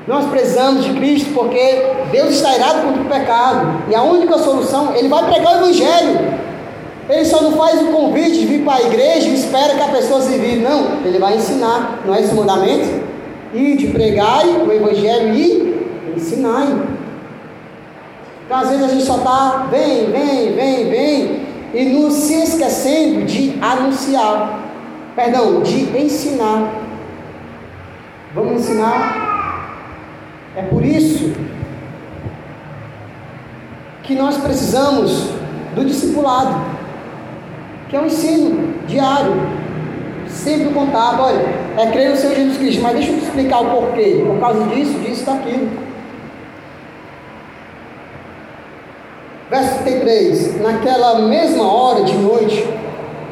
Nós 0.08 0.26
precisamos 0.26 0.84
de 0.84 0.94
Cristo 0.94 1.32
porque 1.32 1.80
Deus 2.10 2.30
está 2.30 2.56
irado 2.56 2.88
contra 2.88 3.02
o 3.02 3.04
pecado. 3.04 3.84
E 3.88 3.94
a 3.94 4.02
única 4.02 4.36
solução, 4.36 4.96
ele 4.96 5.06
vai 5.06 5.24
pregar 5.26 5.52
o 5.52 5.56
Evangelho. 5.58 6.49
Ele 7.10 7.24
só 7.24 7.42
não 7.42 7.52
faz 7.52 7.82
o 7.82 7.86
convite 7.86 8.38
de 8.38 8.46
vir 8.46 8.64
para 8.64 8.74
a 8.74 8.82
igreja 8.82 9.28
e 9.28 9.34
espera 9.34 9.74
que 9.74 9.82
a 9.82 9.88
pessoa 9.88 10.20
se 10.20 10.38
vire. 10.38 10.60
Não, 10.60 11.04
ele 11.04 11.18
vai 11.18 11.36
ensinar. 11.36 12.00
Não 12.06 12.14
é 12.14 12.20
esse 12.20 12.32
mandamento? 12.34 13.02
E 13.52 13.76
de 13.76 13.88
pregar 13.88 14.46
o 14.46 14.72
Evangelho 14.72 15.34
e 15.34 16.14
ensinar. 16.16 16.68
Então 18.46 18.58
às 18.58 18.68
vezes 18.68 18.84
a 18.84 18.88
gente 18.88 19.04
só 19.04 19.16
está, 19.16 19.66
vem, 19.70 20.10
vem, 20.10 20.52
vem, 20.54 20.90
vem 20.90 21.40
e 21.72 21.84
nos 21.90 22.14
se 22.14 22.34
esquecendo 22.34 23.24
de 23.24 23.56
anunciar, 23.60 24.60
perdão, 25.14 25.62
de 25.62 25.82
ensinar. 25.96 26.72
Vamos 28.34 28.62
ensinar. 28.62 29.30
É 30.56 30.62
por 30.62 30.84
isso 30.84 31.32
que 34.02 34.14
nós 34.14 34.36
precisamos 34.36 35.28
do 35.74 35.84
discipulado, 35.84 36.79
que 37.90 37.96
é 37.96 38.00
um 38.00 38.06
ensino 38.06 38.74
diário, 38.86 39.34
sempre 40.28 40.72
contato. 40.72 41.20
Olha, 41.20 41.44
é 41.76 41.90
crer 41.90 42.10
no 42.10 42.16
Senhor 42.16 42.36
Jesus 42.36 42.56
Cristo, 42.56 42.82
mas 42.82 42.94
deixa 42.94 43.10
eu 43.10 43.18
te 43.18 43.24
explicar 43.24 43.60
o 43.60 43.70
porquê. 43.70 44.22
Por 44.24 44.38
causa 44.38 44.64
disso, 44.68 44.96
disso, 45.00 45.26
daquilo. 45.26 45.68
Verso 49.50 49.82
33: 49.82 50.60
Naquela 50.60 51.18
mesma 51.18 51.70
hora 51.70 52.04
de 52.04 52.16
noite, 52.16 52.64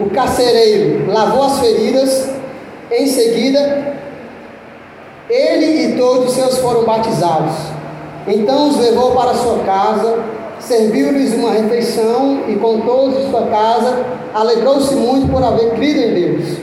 o 0.01 0.11
carcereiro 0.11 1.09
lavou 1.11 1.45
as 1.45 1.61
feridas, 1.61 2.29
em 2.91 3.07
seguida, 3.07 3.97
ele 5.31 5.87
e 5.87 5.97
todos 5.97 6.31
os 6.31 6.33
seus 6.33 6.59
foram 6.59 6.85
batizados. 6.85 7.55
Então 8.27 8.71
os 8.71 8.77
levou 8.79 9.13
para 9.13 9.35
sua 9.35 9.61
casa, 9.61 10.25
serviu-lhes 10.61 11.35
uma 11.35 11.53
refeição 11.53 12.45
e 12.49 12.57
com 12.57 12.81
todos 12.81 13.25
de 13.25 13.31
sua 13.31 13.47
casa 13.47 14.05
alegrou-se 14.35 14.95
muito 14.95 15.31
por 15.31 15.43
haver 15.43 15.75
crido 15.75 16.01
em 16.01 16.15
Deus. 16.15 16.59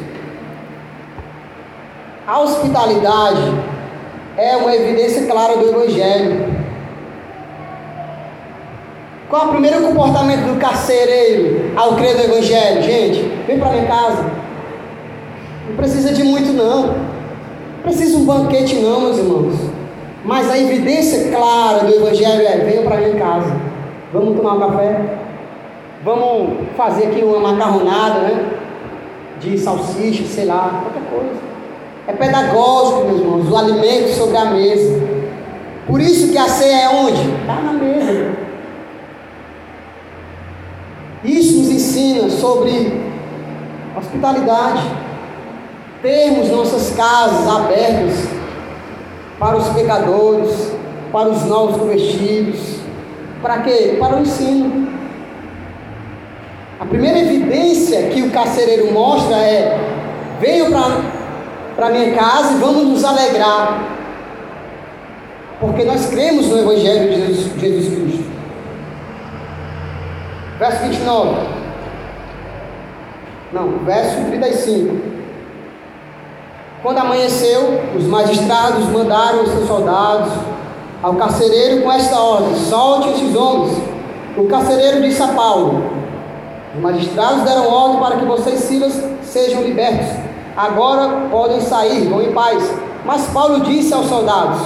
A 2.27 2.39
hospitalidade 2.39 3.53
é 4.37 4.57
uma 4.57 4.75
evidência 4.75 5.25
clara 5.27 5.57
do 5.57 5.69
Evangelho. 5.69 6.55
Qual 9.29 9.43
é 9.43 9.45
o 9.45 9.51
primeiro 9.51 9.81
comportamento 9.81 10.53
do 10.53 10.59
carcereiro 10.59 11.71
ao 11.75 11.95
crer 11.95 12.15
no 12.15 12.23
Evangelho? 12.23 12.81
Gente, 12.83 13.21
vem 13.47 13.59
para 13.59 13.71
minha 13.71 13.85
casa. 13.85 14.31
Não 15.67 15.75
precisa 15.75 16.13
de 16.13 16.23
muito, 16.23 16.53
não. 16.53 16.87
Não 16.87 17.81
precisa 17.83 18.17
um 18.17 18.25
banquete, 18.25 18.75
não, 18.75 19.01
meus 19.01 19.17
irmãos. 19.17 19.55
Mas 20.23 20.49
a 20.49 20.57
evidência 20.57 21.31
clara 21.31 21.85
do 21.85 21.95
Evangelho 21.95 22.41
é: 22.41 22.57
venham 22.57 22.83
para 22.83 22.97
minha 22.97 23.15
casa. 23.15 23.64
Vamos 24.15 24.37
tomar 24.37 24.53
um 24.53 24.59
café? 24.61 25.17
Vamos 26.05 26.67
fazer 26.77 27.07
aqui 27.07 27.21
uma 27.21 27.51
macarronada, 27.51 28.19
né? 28.19 28.49
De 29.41 29.57
salsicha, 29.57 30.23
sei 30.23 30.45
lá, 30.45 30.83
qualquer 30.83 31.09
coisa. 31.09 31.41
É 32.07 32.13
pedagógico, 32.13 33.07
meus 33.07 33.19
irmãos, 33.19 33.51
o 33.51 33.57
alimento 33.57 34.13
sobre 34.13 34.37
a 34.37 34.45
mesa. 34.45 35.01
Por 35.85 35.99
isso 35.99 36.31
que 36.31 36.37
a 36.37 36.47
ceia 36.47 36.83
é 36.83 36.89
onde? 36.89 37.19
Está 37.41 37.55
na 37.55 37.73
mesa. 37.73 38.31
Isso 41.21 41.59
nos 41.59 41.69
ensina 41.69 42.29
sobre 42.29 42.97
hospitalidade. 43.97 44.81
Termos 46.01 46.49
nossas 46.51 46.95
casas 46.95 47.53
abertas 47.53 48.29
para 49.37 49.57
os 49.57 49.67
pecadores, 49.69 50.71
para 51.11 51.27
os 51.27 51.43
novos 51.43 51.75
convertidos. 51.75 52.84
Para 53.41 53.59
quê? 53.59 53.97
Para 53.99 54.17
o 54.17 54.21
ensino. 54.21 54.87
A 56.79 56.85
primeira 56.85 57.19
evidência 57.19 58.09
que 58.09 58.21
o 58.21 58.31
carcereiro 58.31 58.91
mostra 58.91 59.37
é: 59.37 59.79
para 60.71 61.15
para 61.75 61.89
minha 61.89 62.13
casa 62.13 62.53
e 62.53 62.57
vamos 62.57 62.85
nos 62.85 63.03
alegrar. 63.03 63.83
Porque 65.59 65.83
nós 65.83 66.07
cremos 66.07 66.47
no 66.47 66.59
Evangelho 66.59 67.09
de 67.09 67.15
Jesus, 67.15 67.53
de 67.53 67.59
Jesus 67.59 67.93
Cristo. 67.93 68.25
Verso 70.59 70.81
29. 70.83 71.47
Não, 73.53 73.69
verso 73.85 74.25
35. 74.25 74.97
Quando 76.81 76.99
amanheceu, 76.99 77.81
os 77.97 78.03
magistrados 78.05 78.85
mandaram 78.89 79.43
os 79.43 79.49
seus 79.49 79.67
soldados 79.67 80.31
ao 81.05 81.13
carcereiro 81.13 81.83
com 81.83 81.91
esta 81.91 82.19
ordem: 82.19 82.55
solte 82.55 83.09
esses 83.09 83.35
homens. 83.35 83.77
O 84.35 84.45
carcereiro 84.45 85.03
disse 85.03 85.21
a 85.21 85.27
Paulo: 85.27 85.83
Os 86.73 86.81
magistrados 86.81 87.43
deram 87.43 87.71
ordem 87.71 87.99
para 87.99 88.17
que 88.17 88.25
vocês, 88.25 88.61
Silas, 88.61 88.99
sejam 89.21 89.61
libertos 89.61 90.25
agora 90.55 91.27
podem 91.29 91.59
sair, 91.59 92.07
vão 92.07 92.21
em 92.21 92.31
paz. 92.31 92.73
Mas 93.05 93.27
Paulo 93.27 93.59
disse 93.61 93.93
aos 93.93 94.07
soldados: 94.07 94.59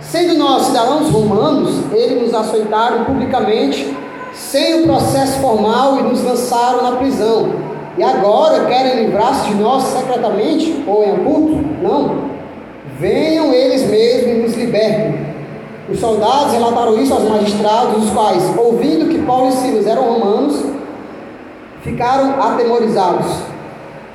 Sendo 0.00 0.38
nós 0.38 0.64
cidadãos 0.64 1.08
romanos, 1.08 1.92
eles 1.92 2.22
nos 2.22 2.34
açoitaram 2.34 3.04
publicamente, 3.04 3.96
sem 4.34 4.82
o 4.82 4.86
processo 4.86 5.40
formal, 5.40 5.98
e 5.98 6.02
nos 6.02 6.22
lançaram 6.22 6.82
na 6.82 6.96
prisão. 6.96 7.54
E 7.96 8.02
agora 8.02 8.66
querem 8.66 9.06
livrar-se 9.06 9.48
de 9.48 9.54
nós 9.54 9.82
secretamente 9.84 10.84
ou 10.86 11.02
em 11.02 11.12
oculto? 11.12 11.64
Não. 11.82 12.35
Venham 12.98 13.52
eles 13.52 13.82
mesmos 13.82 14.30
e 14.30 14.34
nos 14.40 14.54
libertem. 14.54 15.26
Os 15.88 16.00
soldados 16.00 16.52
relataram 16.52 16.98
isso 16.98 17.12
aos 17.12 17.28
magistrados, 17.28 18.04
os 18.04 18.10
quais, 18.10 18.42
ouvindo 18.56 19.10
que 19.10 19.18
Paulo 19.18 19.50
e 19.50 19.52
Silas 19.52 19.86
eram 19.86 20.02
romanos, 20.02 20.64
ficaram 21.82 22.40
atemorizados. 22.40 23.26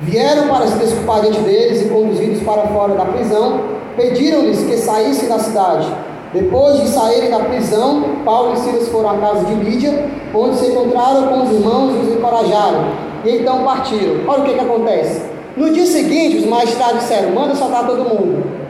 Vieram 0.00 0.48
para 0.48 0.66
se 0.66 0.78
desculpar 0.78 1.20
diante 1.20 1.40
deles 1.40 1.82
e 1.82 1.88
conduzidos 1.88 2.42
para 2.42 2.66
fora 2.68 2.94
da 2.94 3.04
prisão, 3.04 3.60
pediram-lhes 3.96 4.64
que 4.64 4.76
saíssem 4.76 5.28
da 5.28 5.38
cidade. 5.38 5.86
Depois 6.34 6.80
de 6.80 6.88
saírem 6.88 7.30
da 7.30 7.38
prisão, 7.38 8.02
Paulo 8.24 8.54
e 8.54 8.56
Silas 8.56 8.88
foram 8.88 9.10
à 9.10 9.18
casa 9.18 9.44
de 9.44 9.54
Lídia, 9.54 10.08
onde 10.34 10.56
se 10.56 10.66
encontraram 10.66 11.28
com 11.28 11.42
os 11.44 11.52
irmãos 11.52 11.94
e 11.94 11.98
os 12.06 12.16
encorajaram. 12.16 12.84
E 13.24 13.36
então 13.36 13.62
partiram. 13.62 14.26
Olha 14.26 14.42
o 14.42 14.44
que, 14.44 14.54
que 14.54 14.60
acontece. 14.60 15.22
No 15.56 15.72
dia 15.72 15.86
seguinte, 15.86 16.38
os 16.38 16.46
magistrados 16.46 17.00
disseram: 17.00 17.30
manda 17.30 17.54
soltar 17.54 17.86
todo 17.86 18.02
mundo. 18.02 18.62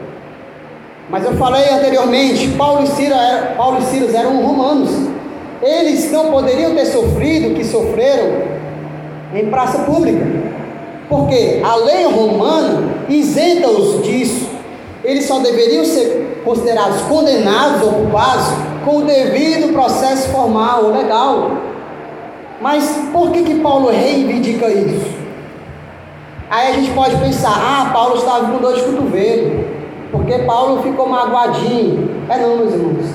Mas 1.09 1.25
eu 1.25 1.33
falei 1.35 1.69
anteriormente: 1.69 2.49
Paulo 2.49 2.83
e 2.83 2.87
Silas, 2.87 3.55
Paulo 3.55 3.79
e 3.79 4.15
eram 4.15 4.41
romanos. 4.41 4.91
Eles 5.61 6.11
não 6.11 6.29
poderiam 6.29 6.75
ter 6.75 6.85
sofrido 6.85 7.51
o 7.51 7.55
que 7.55 7.63
sofreram 7.63 8.43
em 9.33 9.49
praça 9.49 9.79
pública. 9.79 10.25
Porque 11.07 11.61
a 11.63 11.75
lei 11.75 12.05
romana 12.05 13.05
isenta-os 13.07 14.03
disso. 14.03 14.49
Eles 15.03 15.25
só 15.25 15.39
deveriam 15.39 15.85
ser 15.85 16.41
considerados 16.43 17.01
condenados 17.01 17.81
ou 17.81 17.93
culpados 17.93 18.47
com 18.83 18.97
o 18.97 19.05
devido 19.05 19.73
processo 19.73 20.29
formal, 20.29 20.91
legal. 20.91 21.51
Mas 22.61 22.97
por 23.11 23.31
que, 23.31 23.43
que 23.43 23.55
Paulo 23.55 23.89
reivindica 23.89 24.69
isso? 24.69 25.23
Aí 26.49 26.67
a 26.67 26.73
gente 26.73 26.91
pode 26.91 27.15
pensar, 27.17 27.51
ah, 27.51 27.89
Paulo 27.91 28.17
estava 28.17 28.51
com 28.51 28.59
dor 28.59 28.75
de 28.75 28.81
cotovelo, 28.83 29.62
porque 30.13 30.37
Paulo 30.43 30.83
ficou 30.83 31.09
magoadinho. 31.09 32.23
É 32.29 32.37
não, 32.37 32.57
meus 32.57 32.73
irmãos. 32.73 33.07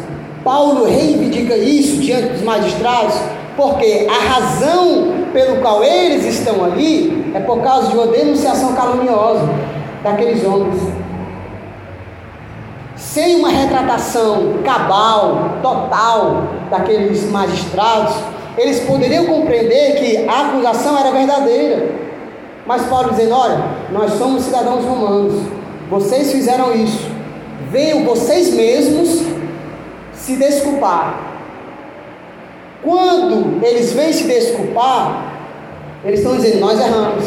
Paulo 0.43 0.85
reivindica 0.85 1.57
isso 1.57 1.99
diante 2.01 2.31
dos 2.31 2.43
magistrados, 2.43 3.15
porque 3.57 4.09
a 4.11 4.35
razão 4.35 5.29
pelo 5.33 5.61
qual 5.61 5.85
eles 5.85 6.25
estão 6.25 6.65
ali 6.65 7.33
é 7.35 7.41
por 7.41 7.61
causa 7.61 7.91
de 7.91 7.97
uma 7.97 8.09
denunciação 8.09 8.73
caluniosa 8.75 9.49
daqueles 10.03 10.45
homens. 10.45 10.81
Sem 12.97 13.37
uma 13.37 13.49
retratação 13.49 14.55
cabal, 14.65 15.51
total 15.63 16.49
daqueles 16.69 17.31
magistrados, 17.31 18.15
eles 18.57 18.81
poderiam 18.81 19.27
compreender 19.27 19.95
que 20.01 20.29
a 20.29 20.49
acusação 20.49 20.99
era 20.99 21.13
verdadeira. 21.13 21.91
Mas 22.67 22.87
Paulo 22.87 23.11
dizendo: 23.11 23.35
olha, 23.35 23.63
nós 23.93 24.13
somos 24.15 24.43
cidadãos 24.43 24.85
romanos, 24.85 25.58
vocês 25.91 26.33
fizeram 26.33 26.75
isso, 26.75 27.09
venham 27.71 28.05
vocês 28.05 28.53
mesmos 28.53 29.23
se 30.13 30.37
desculpar 30.37 31.29
quando 32.83 33.65
eles 33.65 33.93
vêm 33.93 34.13
se 34.13 34.25
desculpar, 34.25 35.35
eles 36.05 36.21
estão 36.21 36.37
dizendo: 36.37 36.61
Nós 36.61 36.79
erramos, 36.81 37.25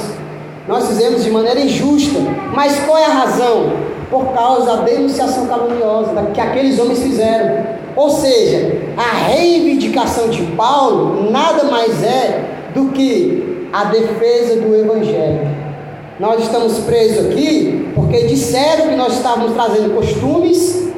nós 0.68 0.88
fizemos 0.88 1.24
de 1.24 1.30
maneira 1.30 1.60
injusta. 1.60 2.20
Mas 2.54 2.80
qual 2.80 2.98
é 2.98 3.06
a 3.06 3.10
razão? 3.10 3.74
Por 4.10 4.34
causa 4.34 4.66
da 4.66 4.84
denunciação 4.84 5.48
caluniosa 5.48 6.32
que 6.34 6.42
aqueles 6.42 6.80
homens 6.80 7.02
fizeram. 7.02 7.64
Ou 7.96 8.10
seja, 8.10 8.78
a 8.98 9.28
reivindicação 9.28 10.30
de 10.30 10.44
Paulo 10.54 11.30
nada 11.30 11.66
mais 11.66 12.04
é 12.04 12.44
do 12.74 12.90
que 12.90 13.68
a 13.72 13.86
defesa 13.86 14.60
do 14.60 14.76
Evangelho. 14.76 15.71
Nós 16.20 16.44
estamos 16.44 16.80
presos 16.80 17.32
aqui 17.32 17.92
porque 17.96 18.26
disseram 18.26 18.90
que 18.90 18.96
nós 18.96 19.14
estávamos 19.14 19.54
trazendo 19.54 19.96
costumes 19.96 20.90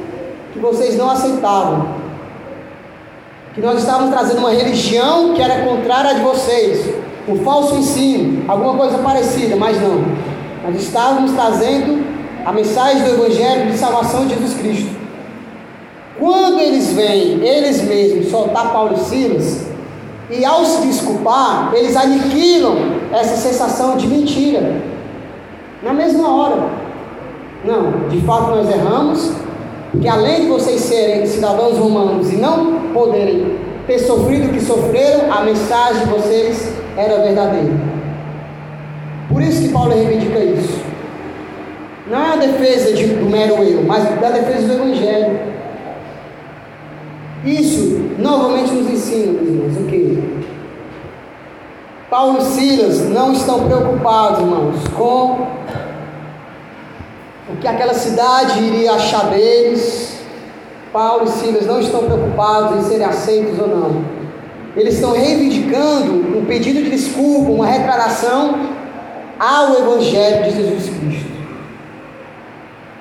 que 0.52 0.58
vocês 0.58 0.96
não 0.96 1.10
aceitavam 1.10 2.04
que 3.54 3.60
nós 3.60 3.78
estávamos 3.78 4.12
trazendo 4.12 4.38
uma 4.38 4.50
religião 4.50 5.32
que 5.32 5.40
era 5.40 5.64
contrária 5.64 6.10
a 6.10 6.14
de 6.14 6.22
vocês, 6.22 6.92
um 7.28 7.36
falso 7.44 7.76
ensino, 7.76 8.44
alguma 8.48 8.74
coisa 8.74 8.98
parecida, 8.98 9.54
mas 9.54 9.80
não. 9.80 10.04
Nós 10.64 10.82
estávamos 10.82 11.30
trazendo 11.32 12.04
a 12.44 12.52
mensagem 12.52 13.04
do 13.04 13.10
Evangelho 13.10 13.70
de 13.70 13.78
salvação 13.78 14.26
de 14.26 14.34
Jesus 14.34 14.54
Cristo. 14.54 14.90
Quando 16.18 16.58
eles 16.60 16.92
vêm, 16.92 17.46
eles 17.46 17.82
mesmos, 17.82 18.28
soltar 18.28 18.72
Paulo 18.72 18.96
e 18.96 19.00
Silas, 19.00 19.66
e 20.28 20.44
ao 20.44 20.64
se 20.64 20.86
desculpar, 20.86 21.72
eles 21.74 21.96
aniquilam 21.96 22.76
essa 23.12 23.36
sensação 23.36 23.96
de 23.96 24.08
mentira, 24.08 24.82
na 25.84 25.92
mesma 25.92 26.34
hora. 26.34 26.68
Não, 27.64 28.08
de 28.08 28.20
fato 28.22 28.50
nós 28.50 28.68
erramos, 28.68 29.32
que 30.00 30.08
além 30.08 30.42
de 30.42 30.48
vocês 30.48 30.80
serem 30.80 31.26
cidadãos 31.26 31.78
romanos 31.78 32.32
e 32.32 32.36
não 32.36 32.92
poderem 32.92 33.58
ter 33.86 33.98
sofrido 33.98 34.48
o 34.48 34.52
que 34.52 34.60
sofreram, 34.60 35.32
a 35.32 35.42
mensagem 35.42 36.06
de 36.06 36.10
vocês 36.10 36.72
era 36.96 37.22
verdadeira. 37.22 37.72
Por 39.28 39.42
isso 39.42 39.62
que 39.62 39.68
Paulo 39.68 39.92
reivindica 39.94 40.38
isso. 40.38 40.82
Não 42.10 42.18
é 42.18 42.32
a 42.32 42.36
defesa 42.36 42.92
de, 42.92 43.06
do 43.06 43.26
mero 43.26 43.54
eu, 43.62 43.82
mas 43.82 44.04
da 44.20 44.30
defesa 44.30 44.66
do 44.66 44.74
Evangelho. 44.74 45.38
Isso 47.44 48.10
novamente 48.18 48.72
nos 48.72 48.90
ensina, 48.90 49.32
meus 49.32 49.48
irmãos, 49.48 49.76
o 49.76 49.84
que? 49.84 50.43
Paulo 52.14 52.38
e 52.38 52.44
Silas 52.44 53.00
não 53.10 53.32
estão 53.32 53.66
preocupados, 53.66 54.38
irmãos, 54.38 54.76
com 54.96 55.48
o 57.52 57.56
que 57.60 57.66
aquela 57.66 57.92
cidade 57.92 58.62
iria 58.62 58.92
achar 58.92 59.30
deles. 59.30 60.16
Paulo 60.92 61.24
e 61.24 61.28
Silas 61.28 61.66
não 61.66 61.80
estão 61.80 62.04
preocupados 62.04 62.78
em 62.78 62.88
serem 62.88 63.04
aceitos 63.04 63.58
ou 63.58 63.66
não. 63.66 64.04
Eles 64.76 64.94
estão 64.94 65.10
reivindicando 65.10 66.38
um 66.38 66.44
pedido 66.44 66.84
de 66.84 66.90
desculpa, 66.90 67.50
uma 67.50 67.66
retratação 67.66 68.60
ao 69.36 69.74
Evangelho 69.74 70.44
de 70.44 70.50
Jesus 70.52 70.96
Cristo. 70.96 71.32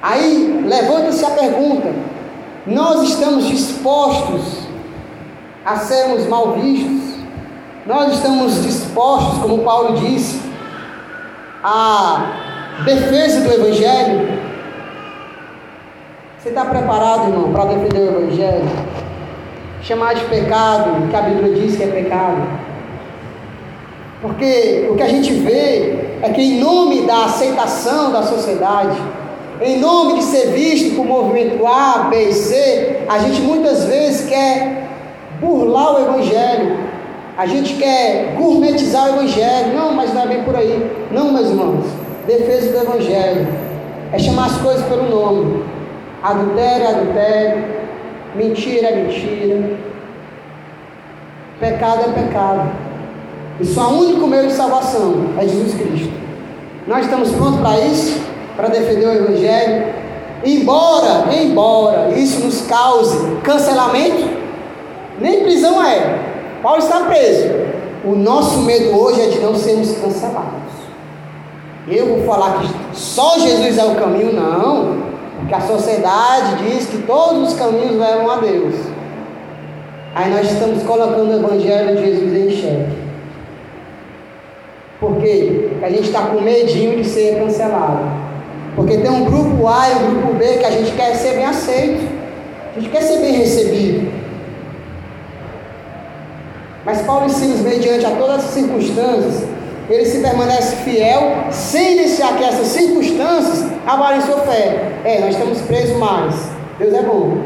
Aí 0.01 0.65
levanta-se 0.67 1.23
a 1.23 1.29
pergunta: 1.29 1.93
nós 2.65 3.03
estamos 3.09 3.45
dispostos 3.45 4.63
a 5.63 5.77
sermos 5.77 6.25
mal 6.25 6.53
vistos? 6.53 7.12
Nós 7.85 8.13
estamos 8.13 8.63
dispostos, 8.63 9.39
como 9.39 9.59
Paulo 9.59 9.97
disse, 9.99 10.41
a 11.61 12.79
defesa 12.85 13.41
do 13.41 13.53
Evangelho? 13.53 14.39
Você 16.39 16.47
está 16.47 16.63
preparado, 16.63 17.27
irmão, 17.27 17.51
para 17.51 17.65
defender 17.65 17.99
o 17.99 18.23
Evangelho? 18.23 18.69
Chamar 19.81 20.15
de 20.15 20.23
pecado, 20.25 21.09
que 21.09 21.15
a 21.15 21.21
Bíblia 21.23 21.55
diz 21.55 21.75
que 21.75 21.83
é 21.83 21.87
pecado. 21.87 22.41
Porque 24.21 24.87
o 24.89 24.95
que 24.95 25.03
a 25.03 25.09
gente 25.09 25.33
vê 25.33 26.19
é 26.21 26.29
que, 26.29 26.41
em 26.41 26.61
nome 26.61 27.01
da 27.01 27.25
aceitação 27.25 28.13
da 28.13 28.23
sociedade, 28.23 28.97
em 29.61 29.77
nome 29.81 30.19
de 30.19 30.23
ser 30.23 30.51
visto 30.51 30.95
por 30.95 31.05
movimento 31.05 31.67
A, 31.67 32.07
B 32.09 32.29
e 32.29 32.33
C, 32.33 33.01
a 33.09 33.19
gente 33.19 33.41
muitas 33.41 33.83
vezes 33.83 34.25
quer 34.29 34.87
burlar 35.41 35.95
o 35.95 36.01
Evangelho, 36.01 36.82
a 37.37 37.45
gente 37.47 37.75
quer 37.75 38.35
gourmetizar 38.37 39.05
o 39.05 39.15
Evangelho. 39.15 39.73
Não, 39.73 39.93
mas 39.93 40.13
não 40.13 40.21
é 40.21 40.27
bem 40.27 40.43
por 40.43 40.55
aí. 40.55 41.07
Não, 41.11 41.31
meus 41.31 41.49
irmãos. 41.49 41.85
Defesa 42.27 42.71
do 42.71 42.83
Evangelho 42.85 43.47
é 44.11 44.19
chamar 44.19 44.45
as 44.45 44.57
coisas 44.57 44.85
pelo 44.85 45.09
nome. 45.09 45.63
Adultério 46.21 46.85
é 46.85 46.89
adultério, 46.89 47.65
mentira 48.33 48.87
é 48.87 48.95
mentira, 48.95 49.77
pecado 51.59 52.01
é 52.01 52.21
pecado. 52.21 52.71
E 53.59 53.65
só 53.65 53.89
o 53.89 53.99
único 54.05 54.25
meio 54.25 54.47
de 54.47 54.53
salvação 54.53 55.31
é 55.37 55.41
Jesus 55.41 55.73
Cristo. 55.73 56.13
Nós 56.87 57.05
estamos 57.05 57.29
prontos 57.31 57.59
para 57.59 57.77
isso, 57.79 58.21
para 58.55 58.69
defender 58.69 59.05
o 59.05 59.13
Evangelho. 59.13 59.93
Embora, 60.45 61.33
embora 61.33 62.09
isso 62.11 62.45
nos 62.45 62.61
cause 62.61 63.17
cancelamento, 63.43 64.29
nem 65.19 65.43
prisão 65.43 65.83
é. 65.83 66.32
Paulo 66.63 66.79
está 66.79 67.01
preso. 67.01 67.49
O 68.05 68.15
nosso 68.15 68.59
medo 68.61 68.97
hoje 68.97 69.21
é 69.21 69.27
de 69.27 69.39
não 69.39 69.53
sermos 69.53 69.91
cancelados. 69.97 70.71
Eu 71.89 72.07
vou 72.07 72.23
falar 72.23 72.61
que 72.61 72.97
só 72.97 73.37
Jesus 73.37 73.77
é 73.77 73.83
o 73.83 73.95
caminho, 73.95 74.31
não. 74.31 75.03
Porque 75.39 75.53
a 75.53 75.59
sociedade 75.59 76.63
diz 76.63 76.87
que 76.87 76.99
todos 76.99 77.49
os 77.49 77.59
caminhos 77.59 77.99
levam 77.99 78.31
a 78.31 78.37
Deus. 78.37 78.75
Aí 80.15 80.31
nós 80.31 80.49
estamos 80.49 80.83
colocando 80.83 81.31
o 81.31 81.33
Evangelho 81.33 81.97
de 81.97 82.05
Jesus 82.05 82.33
em 82.33 82.49
xeque. 82.49 83.03
Por 85.01 85.17
quê? 85.17 85.67
Porque 85.69 85.85
a 85.85 85.89
gente 85.89 86.03
está 86.03 86.21
com 86.27 86.39
medinho 86.39 86.95
de 86.95 87.03
ser 87.03 87.39
cancelado. 87.39 88.05
Porque 88.73 88.99
tem 88.99 89.11
um 89.11 89.25
grupo 89.25 89.67
A 89.67 89.89
e 89.89 89.95
um 89.95 90.11
grupo 90.11 90.33
B 90.35 90.45
que 90.59 90.65
a 90.65 90.71
gente 90.71 90.93
quer 90.93 91.13
ser 91.15 91.33
bem 91.33 91.45
aceito. 91.45 92.07
A 92.73 92.79
gente 92.79 92.89
quer 92.89 93.01
ser 93.01 93.19
bem 93.19 93.33
recebido. 93.33 94.12
Mas 96.85 97.01
Paulo 97.03 97.27
e 97.27 97.29
Silas, 97.29 97.61
mediante 97.61 98.05
a 98.05 98.11
todas 98.11 98.43
as 98.43 98.51
circunstâncias, 98.51 99.43
ele 99.89 100.05
se 100.05 100.19
permanece 100.19 100.77
fiel, 100.77 101.21
sem 101.51 101.97
deixar 101.97 102.37
que 102.37 102.43
essas 102.43 102.67
circunstâncias 102.67 103.65
abalem 103.85 104.21
sua 104.21 104.39
fé. 104.39 104.91
É, 105.03 105.19
nós 105.19 105.31
estamos 105.35 105.61
presos 105.61 105.97
mais. 105.97 106.35
Deus 106.79 106.93
é 106.93 107.01
bom. 107.01 107.37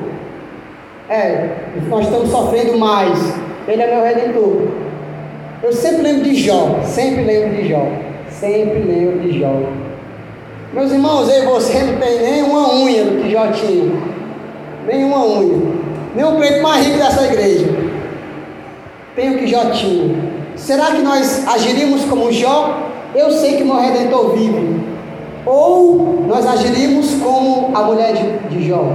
É, 1.10 1.50
nós 1.88 2.06
estamos 2.06 2.30
sofrendo 2.30 2.78
mais. 2.78 3.20
Ele 3.68 3.82
é 3.82 3.96
meu 3.96 4.04
redentor. 4.04 4.68
Eu 5.64 5.74
sempre 5.74 6.04
lembro 6.04 6.24
de 6.24 6.36
Jó. 6.36 6.80
Sempre 6.84 7.24
lembro 7.24 7.56
de 7.56 7.70
Jó. 7.70 7.88
Sempre 8.30 8.80
lembro 8.80 9.20
de 9.20 9.40
Jó. 9.40 9.60
Meus 10.74 10.92
irmãos, 10.92 11.30
eu 11.30 11.44
e 11.44 11.46
você 11.46 11.80
não 11.80 11.98
tem 11.98 12.20
nenhuma 12.20 12.74
unha 12.74 13.04
do 13.04 13.22
que 13.22 13.32
Jó 13.32 13.48
tinha. 13.48 13.92
Nenhuma 14.86 15.26
unha. 15.26 15.76
Nem 16.16 16.26
o 16.26 16.36
preto 16.36 16.62
mais 16.62 16.86
rico 16.86 16.98
dessa 16.98 17.26
igreja. 17.26 17.87
Tem 19.18 19.32
o 19.32 19.40
que 19.40 19.48
Jó 19.48 19.72
tinha. 19.72 20.16
Será 20.56 20.92
que 20.92 21.02
nós 21.02 21.48
agiríamos 21.48 22.06
como 22.06 22.32
Jó? 22.32 22.88
Eu 23.16 23.32
sei 23.32 23.58
que 23.58 23.64
meu 23.64 23.78
redentor 23.78 24.36
vive. 24.36 24.80
Ou 25.44 26.24
nós 26.28 26.46
agiríamos 26.46 27.16
como 27.16 27.76
a 27.76 27.82
mulher 27.82 28.14
de, 28.14 28.50
de 28.50 28.68
Jó? 28.68 28.94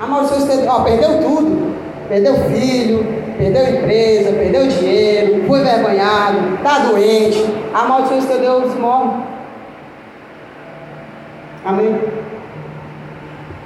A 0.00 0.06
maioria 0.06 0.72
ó, 0.72 0.80
perdeu 0.84 1.20
tudo. 1.20 1.76
Perdeu 2.08 2.34
filho, 2.48 3.06
perdeu 3.36 3.74
empresa, 3.74 4.32
perdeu 4.32 4.66
dinheiro, 4.66 5.46
foi 5.46 5.60
envergonhado, 5.60 6.54
está 6.54 6.78
doente. 6.78 7.44
A 7.74 7.84
maldição 7.84 8.20
de 8.20 8.38
Deus 8.38 8.74
morre. 8.78 9.22
Amém? 11.62 12.00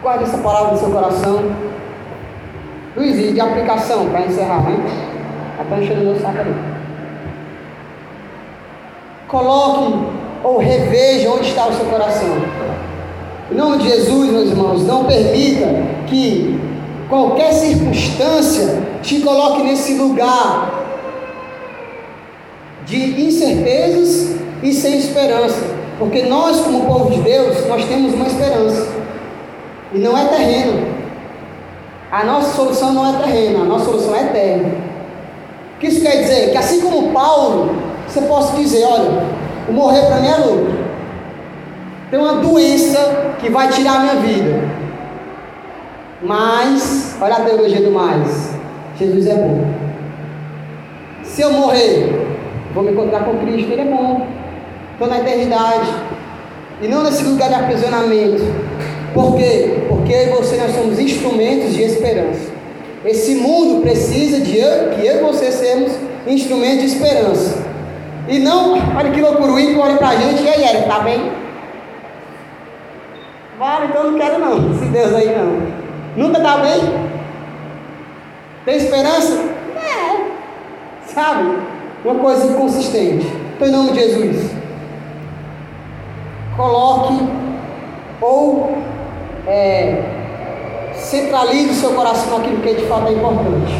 Guarde 0.02 0.24
essa 0.24 0.38
palavra 0.38 0.72
no 0.72 0.78
seu 0.78 0.90
coração. 0.90 1.44
Luiz, 2.96 3.18
e 3.18 3.32
de 3.32 3.40
aplicação 3.40 4.08
para 4.08 4.22
encerrar, 4.22 4.62
né? 4.62 4.78
Está 5.62 5.78
enchendo 5.78 6.00
meu 6.00 6.18
saco 6.18 6.38
ali. 6.38 6.54
Coloque 9.28 9.94
ou 10.42 10.58
reveja 10.58 11.30
onde 11.30 11.48
está 11.48 11.66
o 11.66 11.74
seu 11.74 11.84
coração. 11.86 12.38
Em 13.52 13.54
nome 13.54 13.78
de 13.78 13.88
Jesus, 13.90 14.30
meus 14.30 14.50
irmãos, 14.50 14.86
não 14.86 15.04
permita 15.04 15.66
que 16.06 16.58
qualquer 17.08 17.52
circunstância 17.52 18.82
te 19.02 19.20
coloque 19.20 19.62
nesse 19.62 19.94
lugar 19.94 20.84
de 22.86 23.20
incertezas 23.20 24.36
e 24.62 24.72
sem 24.72 24.98
esperança. 24.98 25.62
Porque 25.98 26.22
nós, 26.22 26.60
como 26.60 26.86
povo 26.86 27.10
de 27.10 27.20
Deus, 27.20 27.66
nós 27.66 27.84
temos 27.84 28.14
uma 28.14 28.26
esperança. 28.26 28.88
E 29.92 29.98
não 29.98 30.16
é 30.16 30.24
terreno. 30.26 30.95
A 32.16 32.24
nossa 32.24 32.56
solução 32.56 32.94
não 32.94 33.14
é 33.14 33.22
terrena, 33.22 33.60
a 33.60 33.64
nossa 33.66 33.84
solução 33.84 34.16
é 34.16 34.22
eterna. 34.22 34.70
O 35.74 35.78
que 35.78 35.88
isso 35.88 36.00
quer 36.00 36.22
dizer? 36.22 36.50
Que 36.50 36.56
assim 36.56 36.80
como 36.80 37.12
Paulo, 37.12 37.76
você 38.08 38.22
possa 38.22 38.56
dizer, 38.56 38.86
olha, 38.86 39.22
o 39.68 39.72
morrer 39.74 40.06
para 40.06 40.16
mim 40.16 40.28
é 40.28 40.36
lucro. 40.38 40.78
Tem 42.10 42.18
uma 42.18 42.36
doença 42.36 43.34
que 43.38 43.50
vai 43.50 43.68
tirar 43.68 43.96
a 43.96 43.98
minha 43.98 44.14
vida. 44.14 44.62
Mas, 46.22 47.18
olha 47.20 47.34
a 47.34 47.40
teologia 47.40 47.82
do 47.82 47.90
mais. 47.90 48.54
Jesus 48.98 49.26
é 49.26 49.34
bom. 49.34 49.66
Se 51.22 51.42
eu 51.42 51.52
morrer, 51.52 52.34
vou 52.72 52.82
me 52.82 52.92
encontrar 52.92 53.24
com 53.24 53.36
Cristo, 53.40 53.72
Ele 53.72 53.82
é 53.82 53.84
bom. 53.84 54.26
Estou 54.92 55.06
na 55.06 55.18
eternidade. 55.18 55.92
E 56.80 56.88
não 56.88 57.02
nesse 57.02 57.24
lugar 57.24 57.50
de 57.50 57.56
aprisionamento. 57.56 58.42
Por 59.16 59.34
quê? 59.34 59.86
Porque 59.88 60.12
eu 60.12 60.26
e 60.26 60.28
você 60.28 60.58
nós 60.58 60.72
somos 60.72 60.98
instrumentos 60.98 61.72
de 61.72 61.82
esperança. 61.82 62.50
Esse 63.02 63.36
mundo 63.36 63.80
precisa 63.80 64.40
de 64.40 64.58
eu, 64.58 64.90
que 64.90 65.06
eu 65.06 65.16
e 65.16 65.22
você 65.22 65.50
sermos 65.50 65.92
instrumentos 66.26 66.80
de 66.80 66.86
esperança. 66.86 67.64
E 68.28 68.38
não, 68.38 68.72
olha 68.74 69.10
que 69.10 69.22
loucura, 69.22 69.52
o 69.52 69.58
ímpio 69.58 69.80
olha 69.80 69.96
para 69.96 70.10
a 70.10 70.16
gente, 70.16 70.42
e 70.42 70.48
aí, 70.48 70.62
Eric, 70.62 70.86
tá 70.86 70.98
bem? 70.98 71.32
Vale, 73.58 73.86
então 73.86 74.10
não 74.10 74.18
quero 74.18 74.38
não, 74.38 74.72
esse 74.76 74.84
Deus 74.84 75.14
aí 75.14 75.34
não. 75.34 76.26
Nunca 76.26 76.38
tá 76.42 76.58
bem? 76.58 76.82
Tem 78.66 78.76
esperança? 78.76 79.40
É. 79.76 80.26
Sabe? 81.06 81.56
Uma 82.04 82.16
coisa 82.16 82.52
inconsistente. 82.52 83.26
Então, 83.54 83.66
em 83.66 83.72
nome 83.72 83.92
de 83.92 84.00
Jesus, 84.00 84.50
coloque 86.54 87.14
ou 88.20 88.76
é, 89.46 90.02
centralize 90.94 91.70
o 91.70 91.74
seu 91.74 91.90
coração 91.92 92.38
naquilo 92.38 92.60
que 92.60 92.74
de 92.74 92.86
fato 92.86 93.08
é 93.08 93.12
importante. 93.12 93.72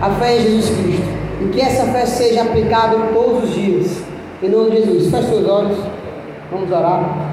A 0.00 0.10
fé 0.10 0.36
em 0.36 0.42
Jesus 0.42 0.70
Cristo. 0.70 1.12
E 1.40 1.48
que 1.48 1.60
essa 1.60 1.86
fé 1.86 2.06
seja 2.06 2.42
aplicável 2.42 3.12
todos 3.12 3.44
os 3.44 3.54
dias. 3.54 4.02
Em 4.42 4.48
nome 4.48 4.70
de 4.70 4.76
Jesus. 4.78 5.10
Feche 5.10 5.28
seus 5.28 5.48
olhos. 5.48 5.78
Vamos 6.50 6.70
orar. 6.70 7.31